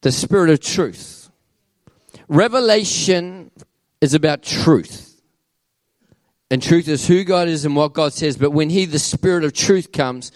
[0.00, 1.30] The spirit of truth.
[2.28, 3.50] Revelation
[4.00, 5.14] is about truth.
[6.50, 8.36] And truth is who God is and what God says.
[8.36, 10.30] But when He, the Spirit of truth, comes,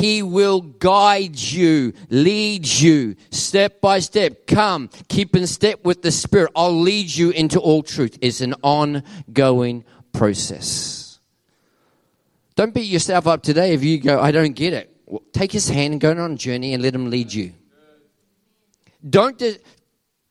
[0.00, 4.46] he will guide you, lead you step by step.
[4.46, 6.52] Come, keep in step with the Spirit.
[6.54, 8.18] I'll lead you into all truth.
[8.20, 11.18] It's an ongoing process.
[12.56, 14.96] Don't beat yourself up today if you go, I don't get it.
[15.06, 17.52] Well, take his hand and go on a journey and let him lead you.
[19.08, 19.42] Don't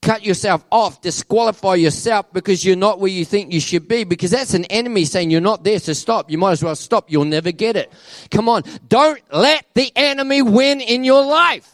[0.03, 4.31] cut yourself off, disqualify yourself because you're not where you think you should be, because
[4.31, 6.29] that's an enemy saying you're not there, so stop.
[6.29, 7.09] You might as well stop.
[7.09, 7.91] You'll never get it.
[8.29, 8.63] Come on.
[8.87, 11.69] Don't let the enemy win in your life.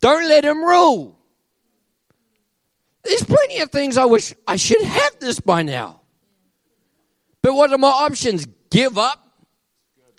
[0.00, 1.18] Don't let him rule.
[3.02, 6.00] There's plenty of things I wish I should have this by now.
[7.40, 8.46] But what are my options?
[8.70, 9.22] Give up?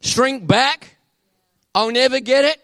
[0.02, 0.98] Shrink back?
[1.76, 2.58] I'll never get it?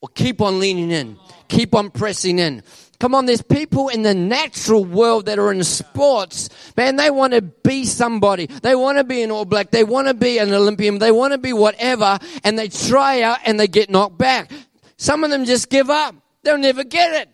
[0.00, 1.16] Or keep on leaning in?
[1.48, 2.62] Keep on pressing in?
[3.02, 6.48] Come on, there's people in the natural world that are in sports.
[6.76, 8.46] Man, they want to be somebody.
[8.46, 9.72] They want to be an All Black.
[9.72, 11.00] They want to be an Olympian.
[11.00, 12.20] They want to be whatever.
[12.44, 14.52] And they try out and they get knocked back.
[14.98, 16.14] Some of them just give up.
[16.44, 17.28] They'll never get it.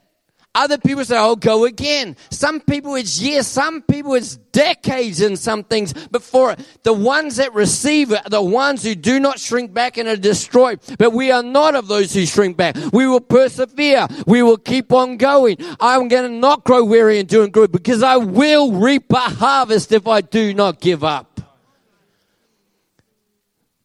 [0.59, 2.17] Other people say, I'll go again.
[2.31, 6.81] Some people it's years, some people it's decades in some things before it.
[6.83, 10.17] The ones that receive it are the ones who do not shrink back and are
[10.17, 10.81] destroyed.
[10.99, 12.75] But we are not of those who shrink back.
[12.93, 14.09] We will persevere.
[14.27, 15.59] We will keep on going.
[15.79, 19.93] I'm going to not grow weary in doing good because I will reap a harvest
[19.93, 21.41] if I do not give up.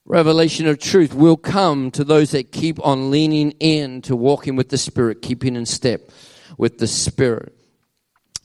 [0.05, 4.69] Revelation of truth will come to those that keep on leaning in to walking with
[4.69, 6.09] the Spirit, keeping in step
[6.57, 7.55] with the Spirit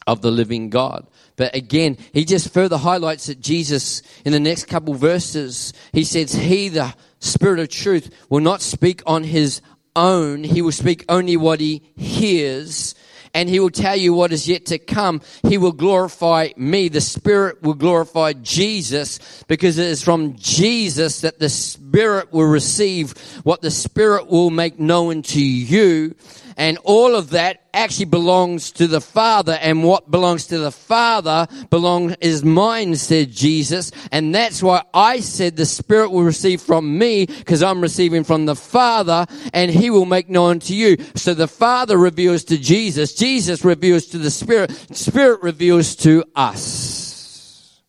[0.07, 1.07] of the living God.
[1.37, 6.33] But again, he just further highlights that Jesus, in the next couple verses, he says,
[6.33, 9.61] He, the Spirit of truth, will not speak on his
[9.95, 10.45] own.
[10.45, 12.95] He will speak only what he hears
[13.35, 15.21] and he will tell you what is yet to come.
[15.47, 16.89] He will glorify me.
[16.89, 23.13] The Spirit will glorify Jesus because it is from Jesus that the Spirit will receive
[23.45, 26.15] what the Spirit will make known to you
[26.59, 29.57] And all of that actually belongs to the Father.
[29.63, 33.93] And what belongs to the Father belong is mine, said Jesus.
[34.11, 38.47] And that's why I said the Spirit will receive from me because I'm receiving from
[38.47, 40.97] the Father and He will make known to you.
[41.15, 43.15] So the Father reveals to Jesus.
[43.15, 44.73] Jesus reveals to the Spirit.
[44.97, 47.81] Spirit reveals to us.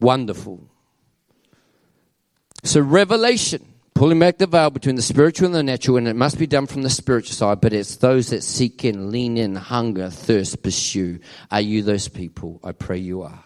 [0.00, 0.66] Wonderful.
[2.64, 6.38] So revelation pulling back the veil between the spiritual and the natural, and it must
[6.38, 10.10] be done from the spiritual side, but it's those that seek in, lean in, hunger,
[10.10, 11.18] thirst, pursue.
[11.50, 12.60] Are you those people?
[12.64, 13.44] I pray you are.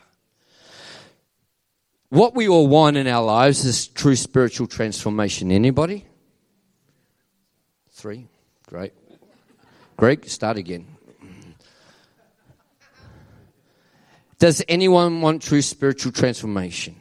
[2.11, 5.51] What we all want in our lives is true spiritual transformation.
[5.51, 6.07] Anybody?
[7.91, 8.29] Three?
[8.69, 8.93] Great.
[9.97, 10.87] Greg, start again.
[14.39, 16.97] Does anyone want true spiritual transformation?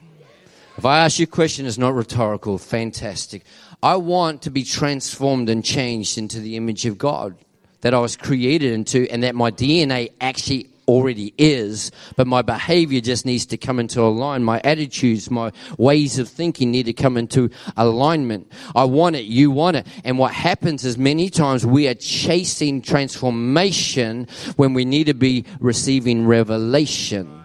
[0.77, 3.43] If I ask you a question, it's not rhetorical, fantastic.
[3.83, 7.35] I want to be transformed and changed into the image of God
[7.81, 13.01] that I was created into and that my DNA actually already is, but my behavior
[13.01, 14.45] just needs to come into alignment.
[14.45, 18.51] My attitudes, my ways of thinking need to come into alignment.
[18.75, 19.87] I want it, you want it.
[20.03, 25.45] And what happens is many times we are chasing transformation when we need to be
[25.59, 27.42] receiving revelation.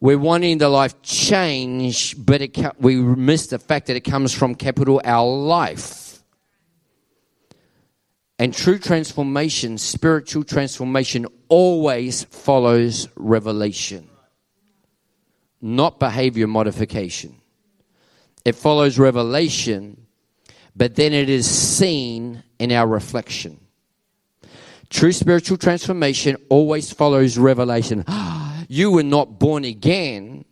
[0.00, 4.54] We're wanting the life change, but it, we miss the fact that it comes from
[4.54, 6.18] capital our life.
[8.38, 14.08] And true transformation, spiritual transformation, always follows revelation,
[15.62, 17.34] not behavior modification.
[18.44, 20.06] It follows revelation,
[20.76, 23.58] but then it is seen in our reflection.
[24.90, 28.04] True spiritual transformation always follows revelation.
[28.18, 30.44] Ah, you were not born again,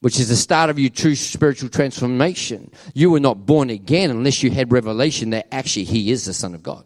[0.00, 2.70] which is the start of your true spiritual transformation.
[2.94, 6.54] You were not born again unless you had revelation that actually He is the Son
[6.54, 6.84] of God.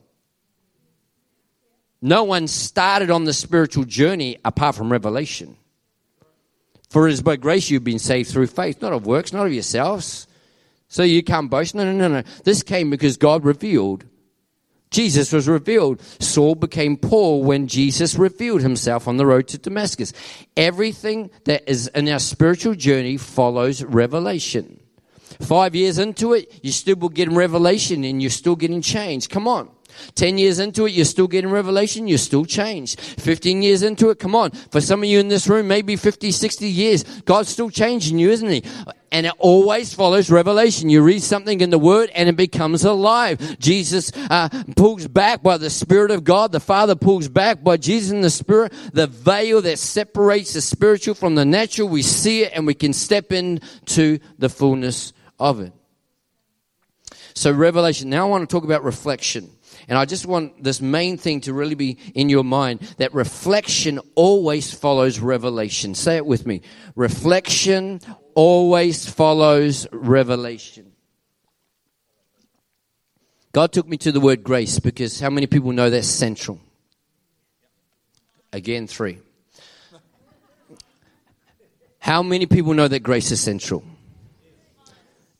[2.02, 5.56] No one started on the spiritual journey apart from revelation.
[6.90, 9.52] For it is by grace you've been saved through faith, not of works, not of
[9.52, 10.26] yourselves.
[10.88, 11.74] So you can't boast.
[11.74, 12.22] No, no, no, no.
[12.44, 14.04] This came because God revealed
[14.94, 16.00] Jesus was revealed.
[16.20, 20.12] Saul became Paul when Jesus revealed himself on the road to Damascus.
[20.56, 24.78] Everything that is in our spiritual journey follows revelation.
[25.40, 29.30] Five years into it, you still getting revelation and you're still getting changed.
[29.30, 29.73] Come on.
[30.14, 33.00] 10 years into it, you're still getting revelation, you're still changed.
[33.00, 34.50] 15 years into it, come on.
[34.50, 38.30] For some of you in this room, maybe 50, 60 years, God's still changing you,
[38.30, 38.64] isn't He?
[39.12, 40.88] And it always follows revelation.
[40.88, 43.58] You read something in the Word and it becomes alive.
[43.60, 46.50] Jesus uh, pulls back by the Spirit of God.
[46.50, 48.72] The Father pulls back by Jesus and the Spirit.
[48.92, 52.92] The veil that separates the spiritual from the natural, we see it and we can
[52.92, 55.72] step into the fullness of it.
[57.34, 58.10] So, revelation.
[58.10, 59.50] Now I want to talk about reflection.
[59.88, 64.00] And I just want this main thing to really be in your mind that reflection
[64.14, 65.94] always follows revelation.
[65.94, 66.62] Say it with me.
[66.94, 68.00] Reflection
[68.34, 70.92] always follows revelation.
[73.52, 76.58] God took me to the word grace because how many people know that's central?
[78.52, 79.18] Again, three.
[81.98, 83.84] How many people know that grace is central?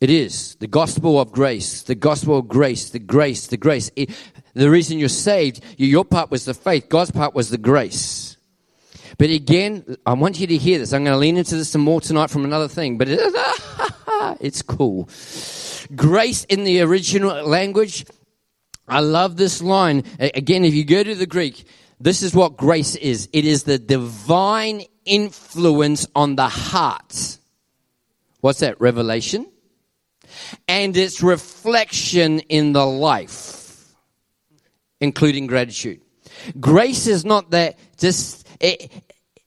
[0.01, 3.91] It is the gospel of grace, the gospel of grace, the grace, the grace.
[3.97, 4.11] It,
[4.55, 8.37] the reason you're saved, your part was the faith, God's part was the grace.
[9.19, 10.93] But again, I want you to hear this.
[10.93, 13.21] I'm going to lean into this some more tonight from another thing, but it,
[14.41, 15.09] it's cool.
[15.95, 18.07] Grace in the original language,
[18.89, 20.03] I love this line.
[20.19, 21.65] Again, if you go to the Greek,
[22.01, 27.39] this is what grace is it is the divine influence on the heart.
[28.41, 28.81] What's that?
[28.81, 29.47] Revelation?
[30.69, 33.64] and its reflection in the life,
[35.05, 36.01] including gratitude.
[36.59, 38.91] Grace is not that just, it,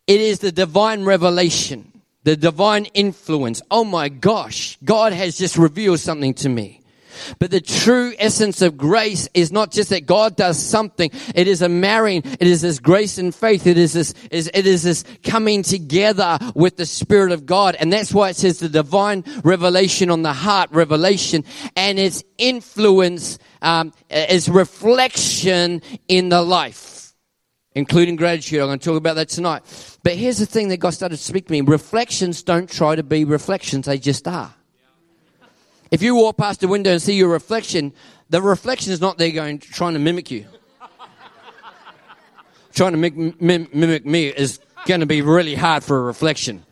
[0.08, 3.62] it is the divine revelation, the divine influence.
[3.70, 6.82] Oh my gosh, God has just revealed something to me.
[7.40, 11.12] But the true essence of grace is not just that God does something.
[11.36, 12.22] It is a marrying.
[12.26, 13.68] It is this grace and faith.
[13.68, 17.76] It is this, is, it is this coming together with the Spirit of God.
[17.76, 21.44] And that's why it says the divine revelation on the heart, revelation,
[21.76, 27.14] and its influence, um, is reflection in the life,
[27.74, 28.60] including gratitude.
[28.62, 29.64] I'm going to talk about that tonight.
[30.04, 31.62] But here's the thing that God started to speak to me.
[31.62, 33.86] Reflections don't try to be reflections.
[33.86, 34.54] They just are.
[35.90, 37.94] If you walk past the window and see your reflection,
[38.30, 40.46] the reflection is not there going trying to mimic you.
[42.74, 46.64] trying to mimic, mim, mimic me is going to be really hard for a reflection.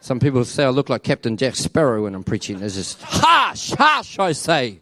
[0.00, 2.60] Some people say I look like Captain Jack Sparrow when I'm preaching.
[2.60, 4.80] It's just harsh, harsh, I say.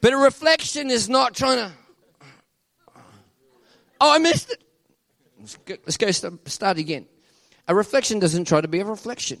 [0.00, 1.72] But a reflection is not trying to.
[4.00, 4.62] Oh, I missed it.
[5.38, 7.06] Let's go, let's go start again.
[7.68, 9.40] A reflection doesn't try to be a reflection.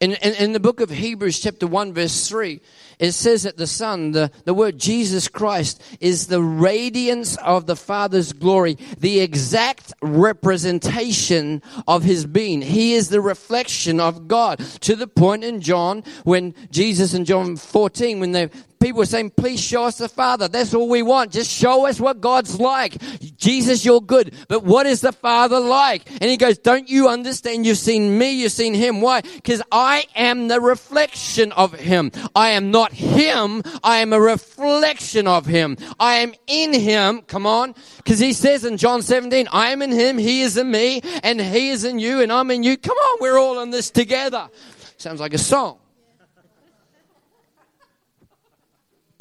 [0.00, 2.60] In, in, in, the book of Hebrews, chapter 1, verse 3,
[2.98, 7.76] it says that the Son, the, the word Jesus Christ, is the radiance of the
[7.76, 12.60] Father's glory, the exact representation of his being.
[12.60, 14.58] He is the reflection of God.
[14.80, 18.50] To the point in John, when Jesus in John 14, when they
[18.84, 20.46] people were saying, please show us the Father.
[20.46, 21.32] That's all we want.
[21.32, 23.00] Just show us what God's like.
[23.38, 24.34] Jesus, you're good.
[24.46, 26.10] But what is the Father like?
[26.10, 27.64] And he goes, don't you understand?
[27.64, 28.32] You've seen me.
[28.32, 29.00] You've seen him.
[29.00, 29.22] Why?
[29.22, 32.12] Because I am the reflection of him.
[32.34, 33.62] I am not him.
[33.82, 35.78] I am a reflection of him.
[35.98, 37.22] I am in him.
[37.22, 37.74] Come on.
[37.96, 40.18] Because he says in John 17, I am in him.
[40.18, 42.76] He is in me and he is in you and I'm in you.
[42.76, 43.18] Come on.
[43.22, 44.50] We're all in this together.
[44.98, 45.78] Sounds like a song.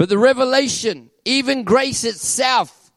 [0.03, 2.91] But the revelation, even grace itself,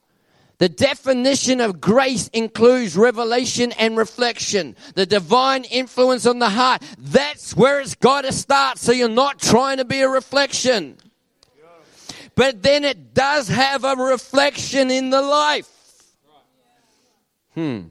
[0.59, 4.75] the definition of grace includes revelation and reflection.
[4.97, 6.83] The divine influence on the heart.
[6.99, 8.79] That's where it's got to start.
[8.79, 10.97] So you're not trying to be a reflection.
[12.35, 15.71] But then it does have a reflection in the life.
[17.55, 17.83] Hmm.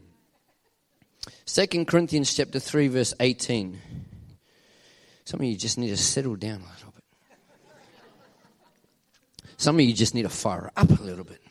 [1.46, 3.80] Second Corinthians chapter 3 verse 18.
[5.24, 6.85] Some of you just need to settle down a little.
[9.56, 11.42] Some of you just need to fire up a little bit.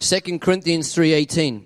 [0.00, 1.64] Second Corinthians 3.18.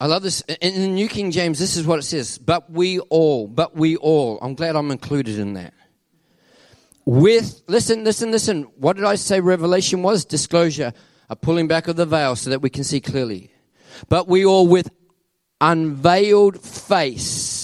[0.00, 0.42] I love this.
[0.42, 2.38] In the New King James, this is what it says.
[2.38, 4.38] But we all, but we all.
[4.40, 5.74] I'm glad I'm included in that.
[7.04, 8.62] With, listen, listen, listen.
[8.76, 10.24] What did I say revelation was?
[10.24, 10.92] Disclosure.
[11.30, 13.50] A pulling back of the veil so that we can see clearly.
[14.08, 14.88] But we all with
[15.60, 17.57] unveiled face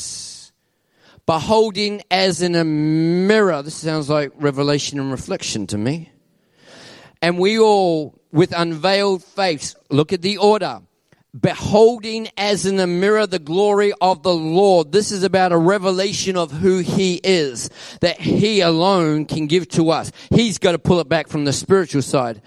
[1.26, 3.62] beholding as in a mirror.
[3.62, 6.10] This sounds like revelation and reflection to me.
[7.22, 10.82] And we all, with unveiled face, look at the order.
[11.38, 14.92] Beholding as in a mirror the glory of the Lord.
[14.92, 17.70] This is about a revelation of who He is,
[18.02, 20.12] that He alone can give to us.
[20.30, 22.40] He's got to pull it back from the spiritual side.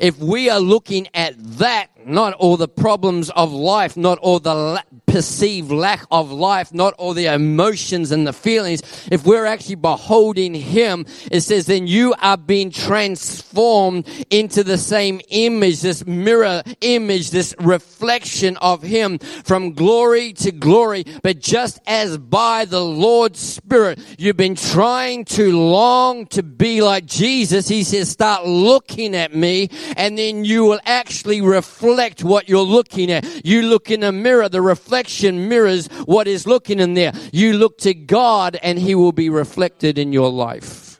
[0.00, 4.54] If we are looking at that not all the problems of life, not all the
[4.54, 8.82] la- perceived lack of life, not all the emotions and the feelings.
[9.10, 15.20] If we're actually beholding Him, it says, then you are being transformed into the same
[15.28, 21.04] image, this mirror image, this reflection of Him from glory to glory.
[21.22, 27.04] But just as by the Lord's Spirit, you've been trying to long to be like
[27.04, 32.48] Jesus, He says, start looking at me and then you will actually reflect reflect what
[32.48, 33.44] you're looking at.
[33.44, 37.12] You look in a mirror, the reflection mirrors what is looking in there.
[37.32, 40.98] You look to God and He will be reflected in your life.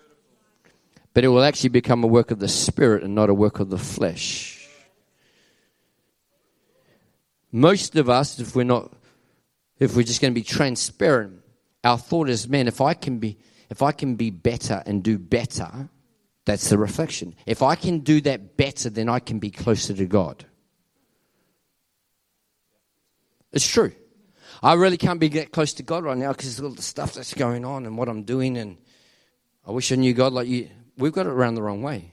[1.15, 3.71] But it will actually become a work of the Spirit and not a work of
[3.71, 4.69] the flesh.
[7.51, 8.93] Most of us, if we're not,
[9.79, 11.43] if we're just going to be transparent,
[11.85, 13.37] our thought is, man, if I can be,
[13.69, 15.89] if I can be better and do better,
[16.45, 17.35] that's the reflection.
[17.45, 20.47] If I can do that better, then I can be closer to God.
[23.53, 23.93] It's true.
[24.63, 27.15] I really can't be get close to God right now because of all the stuff
[27.15, 28.57] that's going on and what I'm doing.
[28.57, 28.77] And
[29.67, 30.69] I wish I knew God like you.
[30.97, 32.13] We've got it around the wrong way.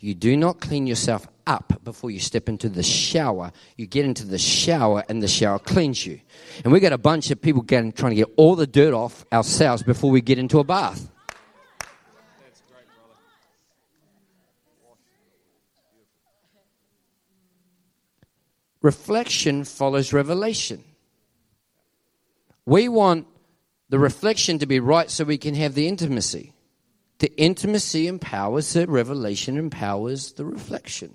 [0.00, 3.52] You do not clean yourself up before you step into the shower.
[3.76, 6.20] You get into the shower and the shower cleans you.
[6.64, 9.24] And we got a bunch of people getting, trying to get all the dirt off
[9.32, 11.10] ourselves before we get into a bath.
[18.82, 20.84] Reflection follows revelation.
[22.66, 23.26] We want
[23.88, 26.52] the reflection to be right so we can have the intimacy.
[27.18, 31.14] The intimacy empowers the revelation, empowers the reflection.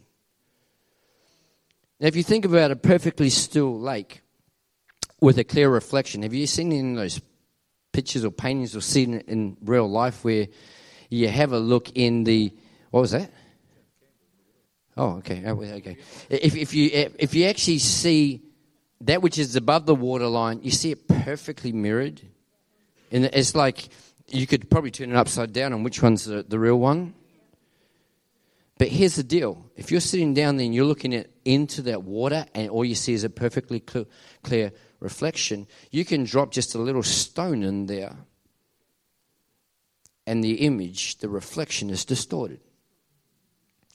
[2.00, 4.22] Now, if you think about a perfectly still lake
[5.20, 7.22] with a clear reflection, have you seen any of those
[7.92, 10.48] pictures or paintings or seen it in real life where
[11.10, 12.54] you have a look in the,
[12.92, 13.32] what was that?
[14.98, 15.44] Oh, okay.
[15.46, 15.98] Oh, okay.
[16.30, 18.42] If, if you eh, if you actually see
[19.02, 22.22] that which is above the waterline, you see it perfectly mirrored,
[23.12, 23.90] and it's like
[24.28, 27.14] you could probably turn it upside down on which one's the, the real one.
[28.80, 32.02] But here's the deal: if you're sitting down there and you're looking at into that
[32.02, 34.06] water, and all you see is a perfectly clear,
[34.42, 38.16] clear reflection, you can drop just a little stone in there,
[40.26, 42.62] and the image, the reflection, is distorted.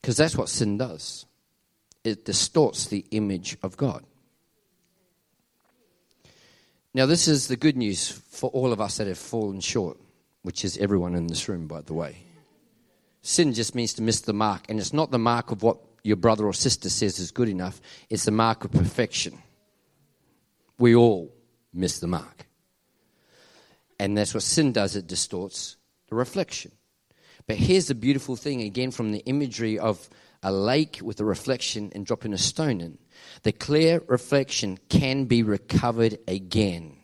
[0.03, 1.27] Because that's what sin does
[2.05, 4.05] it distorts the image of God.
[6.93, 9.99] Now, this is the good news for all of us that have fallen short,
[10.43, 12.25] which is everyone in this room, by the way.
[13.23, 16.17] Sin just means to miss the mark, and it's not the mark of what your
[16.17, 17.81] brother or sister says is good enough,
[18.11, 19.39] it's the mark of perfection.
[20.79, 21.33] We all
[21.73, 22.47] miss the mark.
[24.01, 25.77] And that's what sin does, it distorts
[26.09, 26.73] the reflection.
[27.53, 30.09] But here's the beautiful thing again from the imagery of
[30.43, 32.97] a lake with a reflection and dropping a stone in.
[33.43, 36.97] The clear reflection can be recovered again,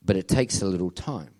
[0.00, 1.34] but it takes a little time.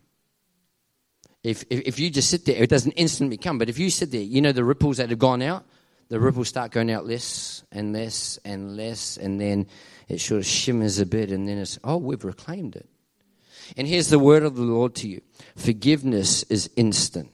[1.44, 3.56] If, if, if you just sit there, it doesn't instantly come.
[3.56, 5.64] But if you sit there, you know the ripples that have gone out,
[6.08, 9.68] the ripples start going out less and less and less, and then
[10.08, 12.88] it sort of shimmers a bit, and then it's, oh, we've reclaimed it.
[13.76, 15.20] And here's the word of the Lord to you
[15.54, 17.30] forgiveness is instant,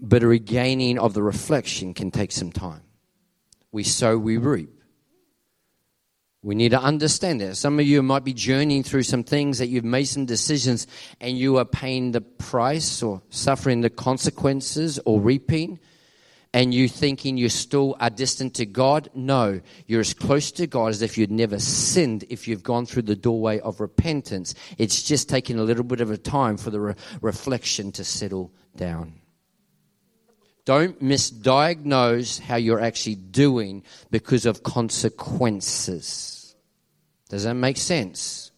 [0.00, 2.82] but a regaining of the reflection can take some time.
[3.72, 4.70] We sow, we reap.
[6.42, 7.56] We need to understand that.
[7.56, 10.86] Some of you might be journeying through some things that you've made some decisions
[11.20, 15.80] and you are paying the price or suffering the consequences or reaping
[16.54, 19.10] and you thinking you still are distant to God.
[19.14, 23.02] No, you're as close to God as if you'd never sinned if you've gone through
[23.02, 24.54] the doorway of repentance.
[24.78, 28.52] It's just taking a little bit of a time for the re- reflection to settle
[28.76, 29.14] down.
[30.68, 36.54] Don't misdiagnose how you're actually doing because of consequences.
[37.30, 38.50] Does that make sense?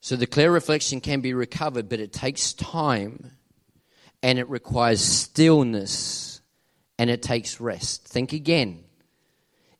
[0.00, 3.32] So the clear reflection can be recovered, but it takes time
[4.22, 6.42] and it requires stillness
[6.96, 8.06] and it takes rest.
[8.06, 8.84] Think again.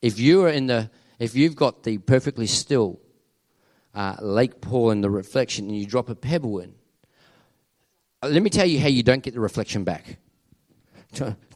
[0.03, 0.91] If you are in the,
[1.21, 2.99] if you've got the perfectly still
[3.95, 6.75] uh, lake pool and the reflection, and you drop a pebble in,
[8.23, 10.19] let me tell you how you don't get the reflection back.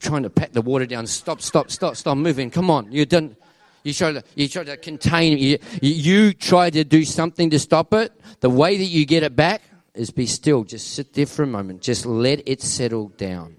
[0.01, 1.07] trying to pat the water down.
[1.07, 2.51] Stop, stop, stop, stop moving.
[2.51, 2.91] Come on.
[2.91, 3.37] You done.
[3.83, 7.93] You try to, you try to contain You, you try to do something to stop
[7.93, 8.13] it.
[8.41, 9.61] The way that you get it back
[9.95, 10.65] is be still.
[10.65, 11.83] Just sit there for a moment.
[11.83, 13.57] Just let it settle down.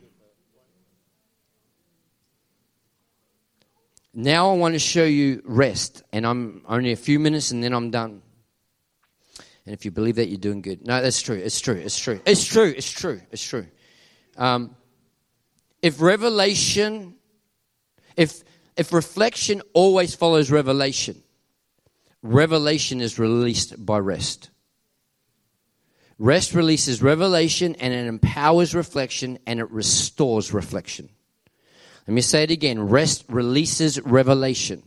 [4.17, 7.73] Now I want to show you rest, and I'm only a few minutes and then
[7.73, 8.21] I'm done.
[9.65, 10.85] And if you believe that, you're doing good.
[10.85, 11.37] No, that's true.
[11.37, 11.75] It's true.
[11.75, 12.19] It's true.
[12.25, 12.73] It's true.
[12.75, 13.21] It's true.
[13.31, 13.67] It's true.
[14.37, 14.75] Um,
[15.81, 17.15] if revelation,
[18.15, 18.43] if
[18.75, 21.21] if reflection always follows revelation,
[22.21, 24.49] revelation is released by rest.
[26.17, 31.09] Rest releases revelation and it empowers reflection and it restores reflection.
[32.07, 32.87] Let me say it again.
[32.87, 34.83] Rest releases revelation.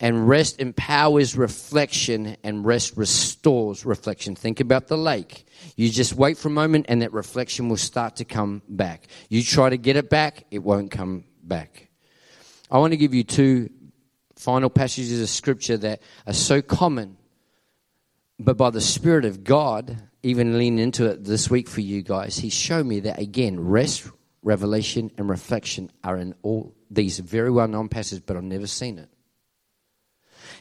[0.00, 4.34] And rest empowers reflection and rest restores reflection.
[4.34, 5.46] Think about the lake.
[5.76, 9.06] You just wait for a moment and that reflection will start to come back.
[9.28, 11.88] You try to get it back, it won't come back.
[12.70, 13.70] I want to give you two
[14.36, 17.16] final passages of scripture that are so common
[18.38, 22.36] but by the Spirit of God, even leaning into it this week for you guys,
[22.36, 24.08] He showed me that again, rest,
[24.42, 28.98] revelation, and reflection are in all these very well known passages, but I've never seen
[28.98, 29.08] it.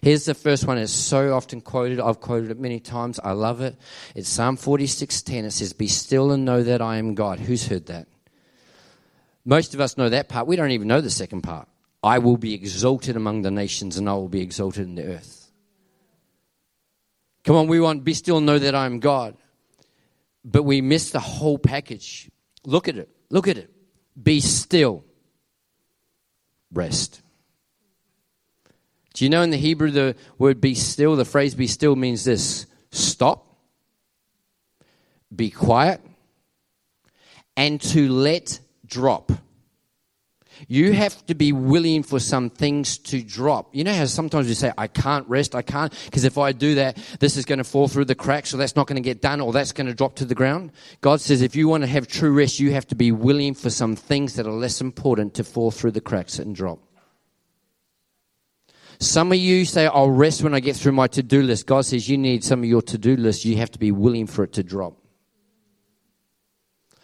[0.04, 0.78] Here's the first one.
[0.78, 2.02] It's so often quoted.
[2.02, 3.22] I've quoted it many times.
[3.24, 3.78] I love it.
[4.16, 5.46] It's Psalm 46:10.
[5.46, 8.10] It says, "Be still and know that I am God." Who's heard that?
[9.46, 10.46] Most of us know that part.
[10.46, 11.70] We don't even know the second part.
[12.04, 15.50] I will be exalted among the nations, and I will be exalted in the earth.
[17.46, 19.38] Come on, we want be still and know that I'm God.
[20.44, 22.30] But we miss the whole package.
[22.66, 23.08] Look at it.
[23.30, 23.74] Look at it.
[24.22, 25.06] Be still.
[26.74, 27.22] Rest.
[29.14, 32.24] Do you know in the Hebrew the word be still, the phrase be still means
[32.24, 33.58] this stop,
[35.36, 36.02] be quiet,
[37.56, 39.32] and to let drop.
[40.68, 43.76] You have to be willing for some things to drop.
[43.76, 46.76] You know how sometimes we say, I can't rest, I can't, because if I do
[46.76, 49.22] that, this is going to fall through the cracks, or that's not going to get
[49.22, 50.72] done, or that's going to drop to the ground.
[51.02, 53.70] God says, if you want to have true rest, you have to be willing for
[53.70, 56.80] some things that are less important to fall through the cracks and drop.
[59.04, 61.68] Some of you say, I'll rest when I get through my to do list.
[61.68, 64.28] God says, you need some of your to do list, you have to be willing
[64.28, 64.98] for it to drop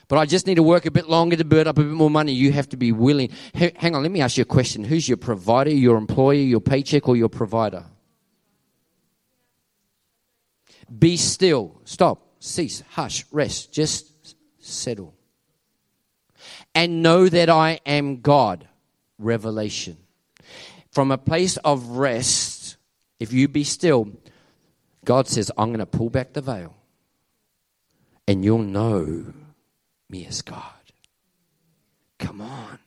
[0.10, 2.10] but I just need to work a bit longer to build up a bit more
[2.10, 2.34] money.
[2.34, 3.30] You have to be willing.
[3.54, 4.84] hang on, let me ask you a question.
[4.84, 7.86] Who's your provider, your employer, your paycheck, or your provider?
[10.97, 11.80] Be still.
[11.86, 12.26] Stop.
[12.39, 12.82] Cease.
[12.89, 13.24] Hush.
[13.32, 13.72] Rest.
[13.72, 15.14] Just settle.
[16.74, 18.68] And know that I am God.
[19.20, 19.97] Revelation.
[20.92, 22.78] From a place of rest,
[23.20, 24.12] if you be still,
[25.06, 26.76] God says, I'm going to pull back the veil.
[28.28, 29.34] And you'll know
[30.10, 30.64] me as God.
[32.18, 32.80] Come on.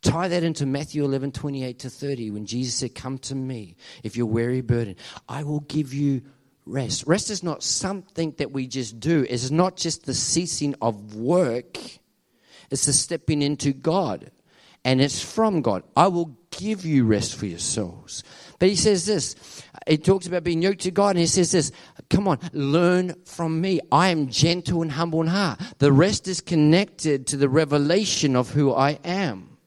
[0.00, 4.16] Tie that into Matthew 11, 28 to 30, when Jesus said, Come to me if
[4.16, 4.96] you're weary burdened.
[5.28, 6.22] I will give you
[6.64, 7.04] rest.
[7.06, 11.78] Rest is not something that we just do, it's not just the ceasing of work,
[12.70, 14.30] it's the stepping into God.
[14.84, 15.82] And it's from God.
[15.96, 18.22] I will give you rest for your souls.
[18.58, 19.62] But he says this.
[19.86, 21.72] He talks about being yoked to God, and he says this
[22.10, 23.80] Come on, learn from me.
[23.92, 25.60] I am gentle and humble in heart.
[25.78, 29.58] The rest is connected to the revelation of who I am.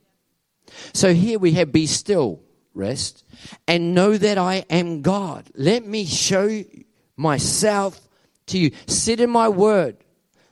[0.94, 2.42] So here we have be still,
[2.74, 3.24] rest,
[3.68, 5.50] and know that I am God.
[5.56, 6.64] Let me show
[7.16, 8.00] myself
[8.48, 8.72] to you.
[8.88, 9.98] Sit in my word.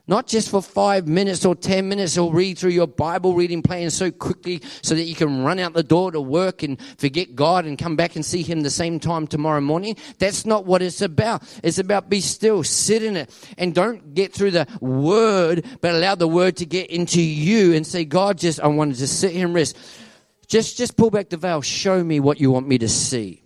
[0.10, 3.92] Not just for five minutes or ten minutes or read through your Bible reading plan
[3.92, 7.66] so quickly so that you can run out the door to work and forget God
[7.66, 9.98] and come back and see Him the same time tomorrow morning.
[10.18, 11.44] That's not what it's about.
[11.62, 13.30] It's about be still, sit in it,
[13.60, 17.86] and don't get through the Word, but allow the Word to get into you and
[17.86, 19.78] say, God, just, I want to sit here and rest.
[20.48, 21.62] Just, just pull back the veil.
[21.62, 23.44] Show me what you want me to see.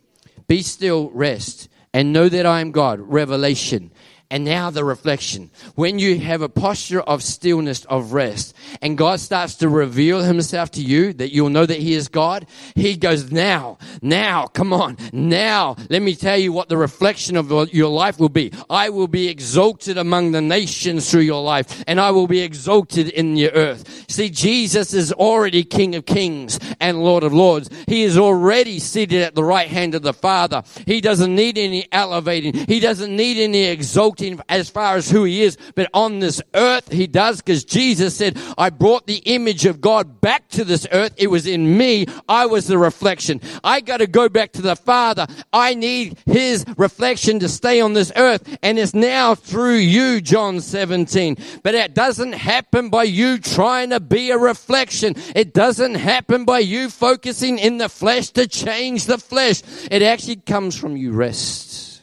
[0.47, 3.01] Be still, rest, and know that I am God.
[3.01, 3.91] Revelation.
[4.34, 5.51] And now the reflection.
[5.75, 10.71] When you have a posture of stillness, of rest, and God starts to reveal himself
[10.71, 14.97] to you, that you'll know that he is God, he goes, now, now, come on,
[15.11, 18.51] now, let me tell you what the reflection of your life will be.
[18.71, 23.09] I will be exalted among the nations through your life, and I will be exalted
[23.09, 24.05] in the earth.
[24.09, 27.69] See, Jesus is already King of kings and Lord of lords.
[27.86, 30.63] He is already seated at the right hand of the Father.
[30.88, 32.55] He doesn't need any elevating.
[32.65, 36.91] He doesn't need any exalting as far as who he is, but on this earth
[36.91, 41.13] he does because Jesus said, I brought the image of God back to this earth.
[41.17, 42.05] It was in me.
[42.28, 43.41] I was the reflection.
[43.63, 45.28] I got to go back to the Father.
[45.51, 50.61] I need his reflection to stay on this earth and it's now through you, John
[50.61, 51.38] 17.
[51.63, 55.15] But it doesn't happen by you trying to be a reflection.
[55.36, 59.61] It doesn't happen by you focusing in the flesh to change the flesh.
[59.91, 62.01] It actually comes from you rest.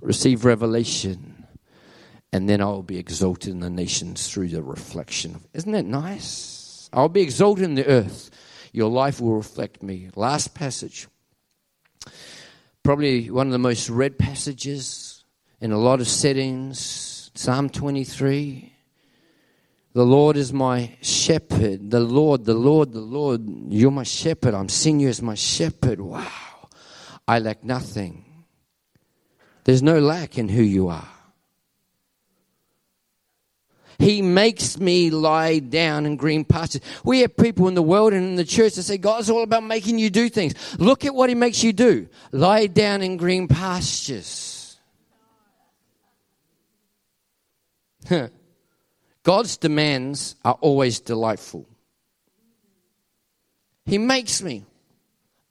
[0.00, 1.35] Receive revelation
[2.36, 5.40] and then I'll be exalted in the nations through the reflection.
[5.54, 6.90] Isn't that nice?
[6.92, 8.30] I'll be exalted in the earth.
[8.72, 10.10] Your life will reflect me.
[10.14, 11.08] Last passage.
[12.82, 15.24] Probably one of the most read passages
[15.62, 17.30] in a lot of settings.
[17.34, 18.70] Psalm 23.
[19.94, 21.90] The Lord is my shepherd.
[21.90, 23.48] The Lord, the Lord, the Lord.
[23.70, 24.52] You're my shepherd.
[24.52, 26.02] I'm seeing you as my shepherd.
[26.02, 26.68] Wow.
[27.26, 28.44] I lack nothing.
[29.64, 31.15] There's no lack in who you are.
[33.98, 36.82] He makes me lie down in green pastures.
[37.04, 39.64] We have people in the world and in the church that say God's all about
[39.64, 40.54] making you do things.
[40.78, 42.08] Look at what He makes you do.
[42.32, 44.76] Lie down in green pastures.
[49.22, 51.66] God's demands are always delightful.
[53.84, 54.64] He makes me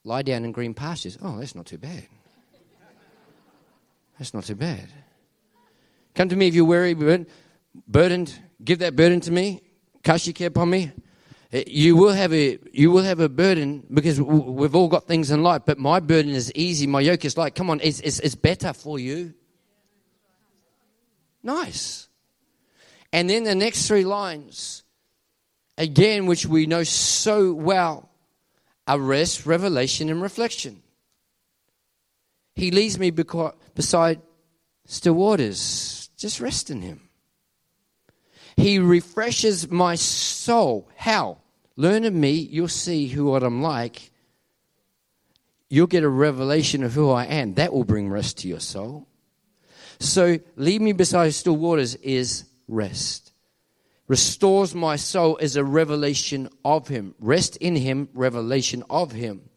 [0.04, 1.18] lie down in green pastures.
[1.20, 2.06] Oh, that's not too bad.
[4.18, 4.88] That's not too bad.
[6.14, 6.94] Come to me if you're weary,
[7.86, 9.62] burdened, give that burden to me.
[10.02, 10.92] Care upon me.
[11.52, 15.30] Eh, you will have a you will have a burden because we've all got things
[15.30, 15.62] in life.
[15.66, 16.86] But my burden is easy.
[16.86, 17.54] My yoke is light.
[17.54, 19.34] Come on, it's, it's, it's better for you.
[21.42, 22.08] Nice.
[23.12, 24.82] And then the next three lines,
[25.78, 28.10] again, which we know so well,
[28.86, 30.82] are rest, revelation, and reflection.
[32.54, 34.20] He leads me beside
[34.86, 36.10] still waters.
[36.16, 37.05] Just rest in Him.
[38.56, 40.88] He refreshes my soul.
[40.96, 41.38] How?
[41.76, 44.10] Learn of me, you'll see who what I'm like.
[45.68, 47.54] You'll get a revelation of who I am.
[47.54, 49.08] That will bring rest to your soul.
[49.98, 53.32] So, lead me beside still waters is rest.
[54.08, 57.14] Restores my soul is a revelation of Him.
[57.18, 59.48] Rest in Him, revelation of Him.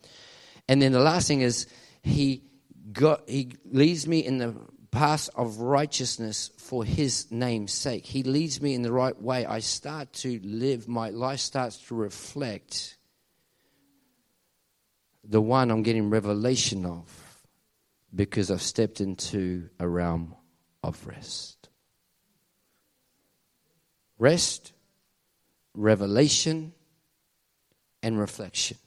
[0.68, 1.68] And then the last thing is
[2.02, 2.44] He
[2.92, 4.56] got He leads me in the
[4.92, 8.06] path of righteousness for his name's sake.
[8.06, 9.46] He leads me in the right way.
[9.46, 12.98] I start to live, my life starts to reflect
[15.24, 17.08] the one I'm getting revelation of
[18.14, 20.36] because I've stepped into a realm
[20.84, 21.70] of rest.
[24.18, 24.74] Rest,
[25.76, 26.74] revelation,
[28.02, 28.78] and reflection.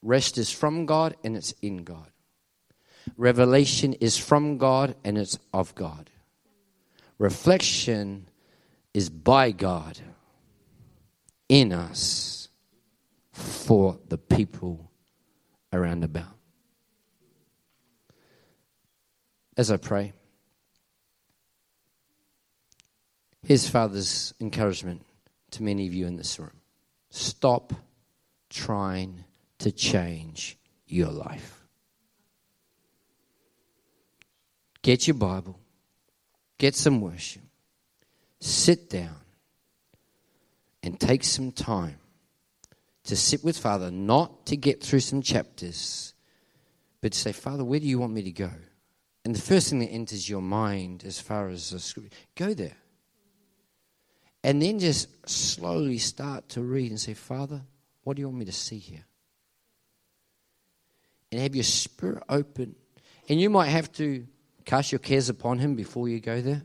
[0.00, 2.10] Rest is from God and it's in God.
[3.16, 6.10] Revelation is from God and it's of God.
[7.18, 8.28] Reflection
[8.92, 9.98] is by God
[11.48, 12.48] in us
[13.32, 14.90] for the people
[15.72, 16.36] around about.
[19.56, 20.12] As I pray,
[23.44, 25.04] here's Father's encouragement
[25.52, 26.50] to many of you in this room
[27.10, 27.72] stop
[28.50, 29.24] trying
[29.58, 31.63] to change your life.
[34.84, 35.58] Get your Bible,
[36.58, 37.40] get some worship,
[38.38, 39.16] sit down,
[40.82, 41.96] and take some time
[43.04, 46.12] to sit with Father, not to get through some chapters,
[47.00, 48.50] but to say, Father, where do you want me to go?
[49.24, 52.76] And the first thing that enters your mind as far as the scripture, go there.
[54.42, 57.62] And then just slowly start to read and say, Father,
[58.02, 59.06] what do you want me to see here?
[61.32, 62.74] And have your spirit open.
[63.30, 64.26] And you might have to
[64.64, 66.62] cast your cares upon Him before you go there.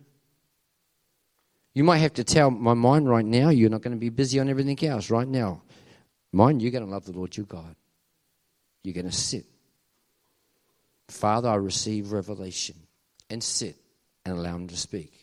[1.74, 4.40] You might have to tell my mind right now, you're not going to be busy
[4.40, 5.62] on everything else right now.
[6.32, 7.76] Mind, you're going to love the Lord your God.
[8.84, 9.46] You're going to sit.
[11.08, 12.76] Father, I receive revelation
[13.30, 13.78] and sit
[14.26, 15.14] and allow Him to speak.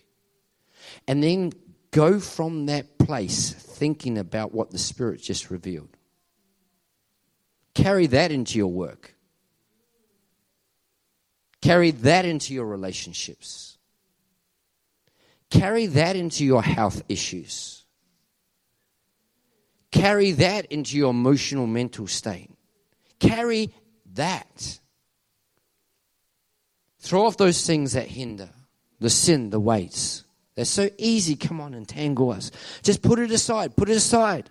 [1.08, 1.52] And then
[1.90, 5.88] go from that place thinking about what the Spirit just revealed.
[7.74, 9.15] Carry that into your work.
[11.66, 13.76] Carry that into your relationships.
[15.50, 17.82] Carry that into your health issues.
[19.90, 22.50] Carry that into your emotional mental state.
[23.18, 23.74] Carry
[24.14, 24.78] that.
[27.00, 28.50] Throw off those things that hinder
[29.00, 30.22] the sin, the weights.
[30.54, 32.52] They're so easy, come on, entangle us.
[32.84, 34.50] Just put it aside, put it aside.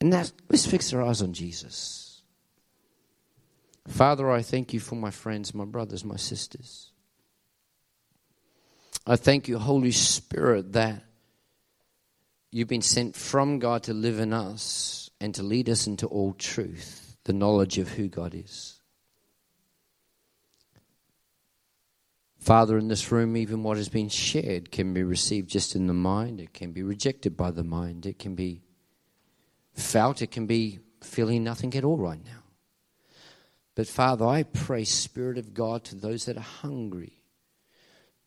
[0.00, 1.99] And that, let's fix our eyes on Jesus.
[3.88, 6.92] Father, I thank you for my friends, my brothers, my sisters.
[9.06, 11.04] I thank you, Holy Spirit, that
[12.50, 16.32] you've been sent from God to live in us and to lead us into all
[16.34, 18.80] truth, the knowledge of who God is.
[22.38, 25.94] Father, in this room, even what has been shared can be received just in the
[25.94, 26.40] mind.
[26.40, 28.06] It can be rejected by the mind.
[28.06, 28.62] It can be
[29.74, 30.22] felt.
[30.22, 32.39] It can be feeling nothing at all right now.
[33.80, 37.22] But Father, I pray, Spirit of God, to those that are hungry.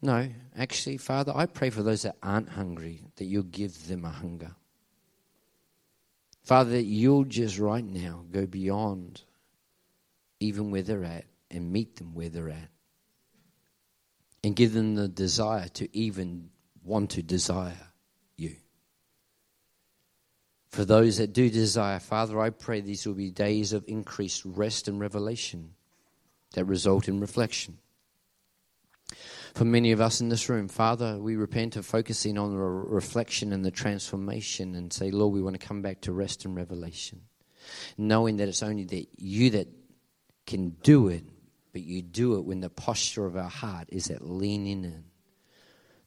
[0.01, 0.27] No,
[0.57, 4.55] actually, Father, I pray for those that aren't hungry, that you'll give them a hunger.
[6.41, 9.21] Father, that you'll just right now go beyond
[10.39, 12.69] even where they're at and meet them where they're at
[14.43, 16.49] and give them the desire to even
[16.83, 17.91] want to desire.
[20.73, 24.87] For those that do desire, Father, I pray these will be days of increased rest
[24.87, 25.75] and revelation
[26.55, 27.77] that result in reflection.
[29.53, 33.53] For many of us in this room, Father, we repent of focusing on the reflection
[33.53, 37.21] and the transformation and say, Lord, we want to come back to rest and revelation.
[37.95, 39.67] Knowing that it's only that you that
[40.47, 41.23] can do it
[41.71, 45.03] but you do it when the posture of our heart is that leaning in,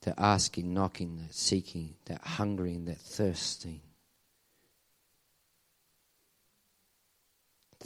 [0.00, 3.80] that asking, knocking, that seeking, that hungering, that thirsting.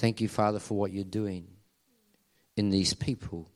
[0.00, 1.46] Thank you, Father, for what you're doing
[2.56, 3.50] in these people,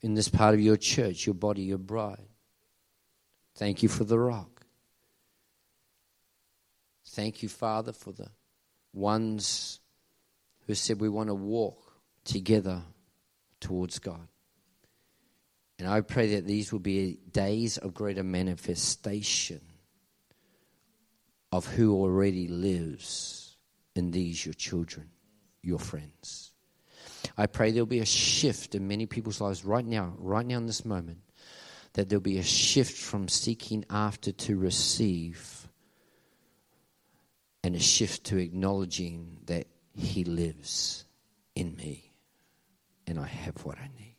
[0.00, 2.26] in this part of your church, your body, your bride.
[3.54, 4.66] Thank you for the rock.
[7.06, 8.30] Thank you, Father, for the
[8.92, 9.78] ones
[10.66, 12.82] who said we want to walk together
[13.60, 14.26] towards God.
[15.78, 19.60] And I pray that these will be days of greater manifestation
[21.52, 23.56] of who already lives
[23.94, 25.10] in these, your children,
[25.64, 26.52] your friends.
[27.36, 30.66] I pray there'll be a shift in many people's lives right now, right now in
[30.66, 31.18] this moment,
[31.94, 35.68] that there'll be a shift from seeking after to receive
[37.62, 41.04] and a shift to acknowledging that He lives
[41.54, 42.12] in me
[43.06, 44.16] and I have what I need.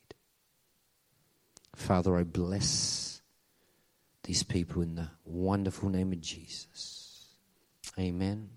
[1.75, 3.21] Father, I bless
[4.23, 7.25] these people in the wonderful name of Jesus.
[7.99, 8.49] Amen.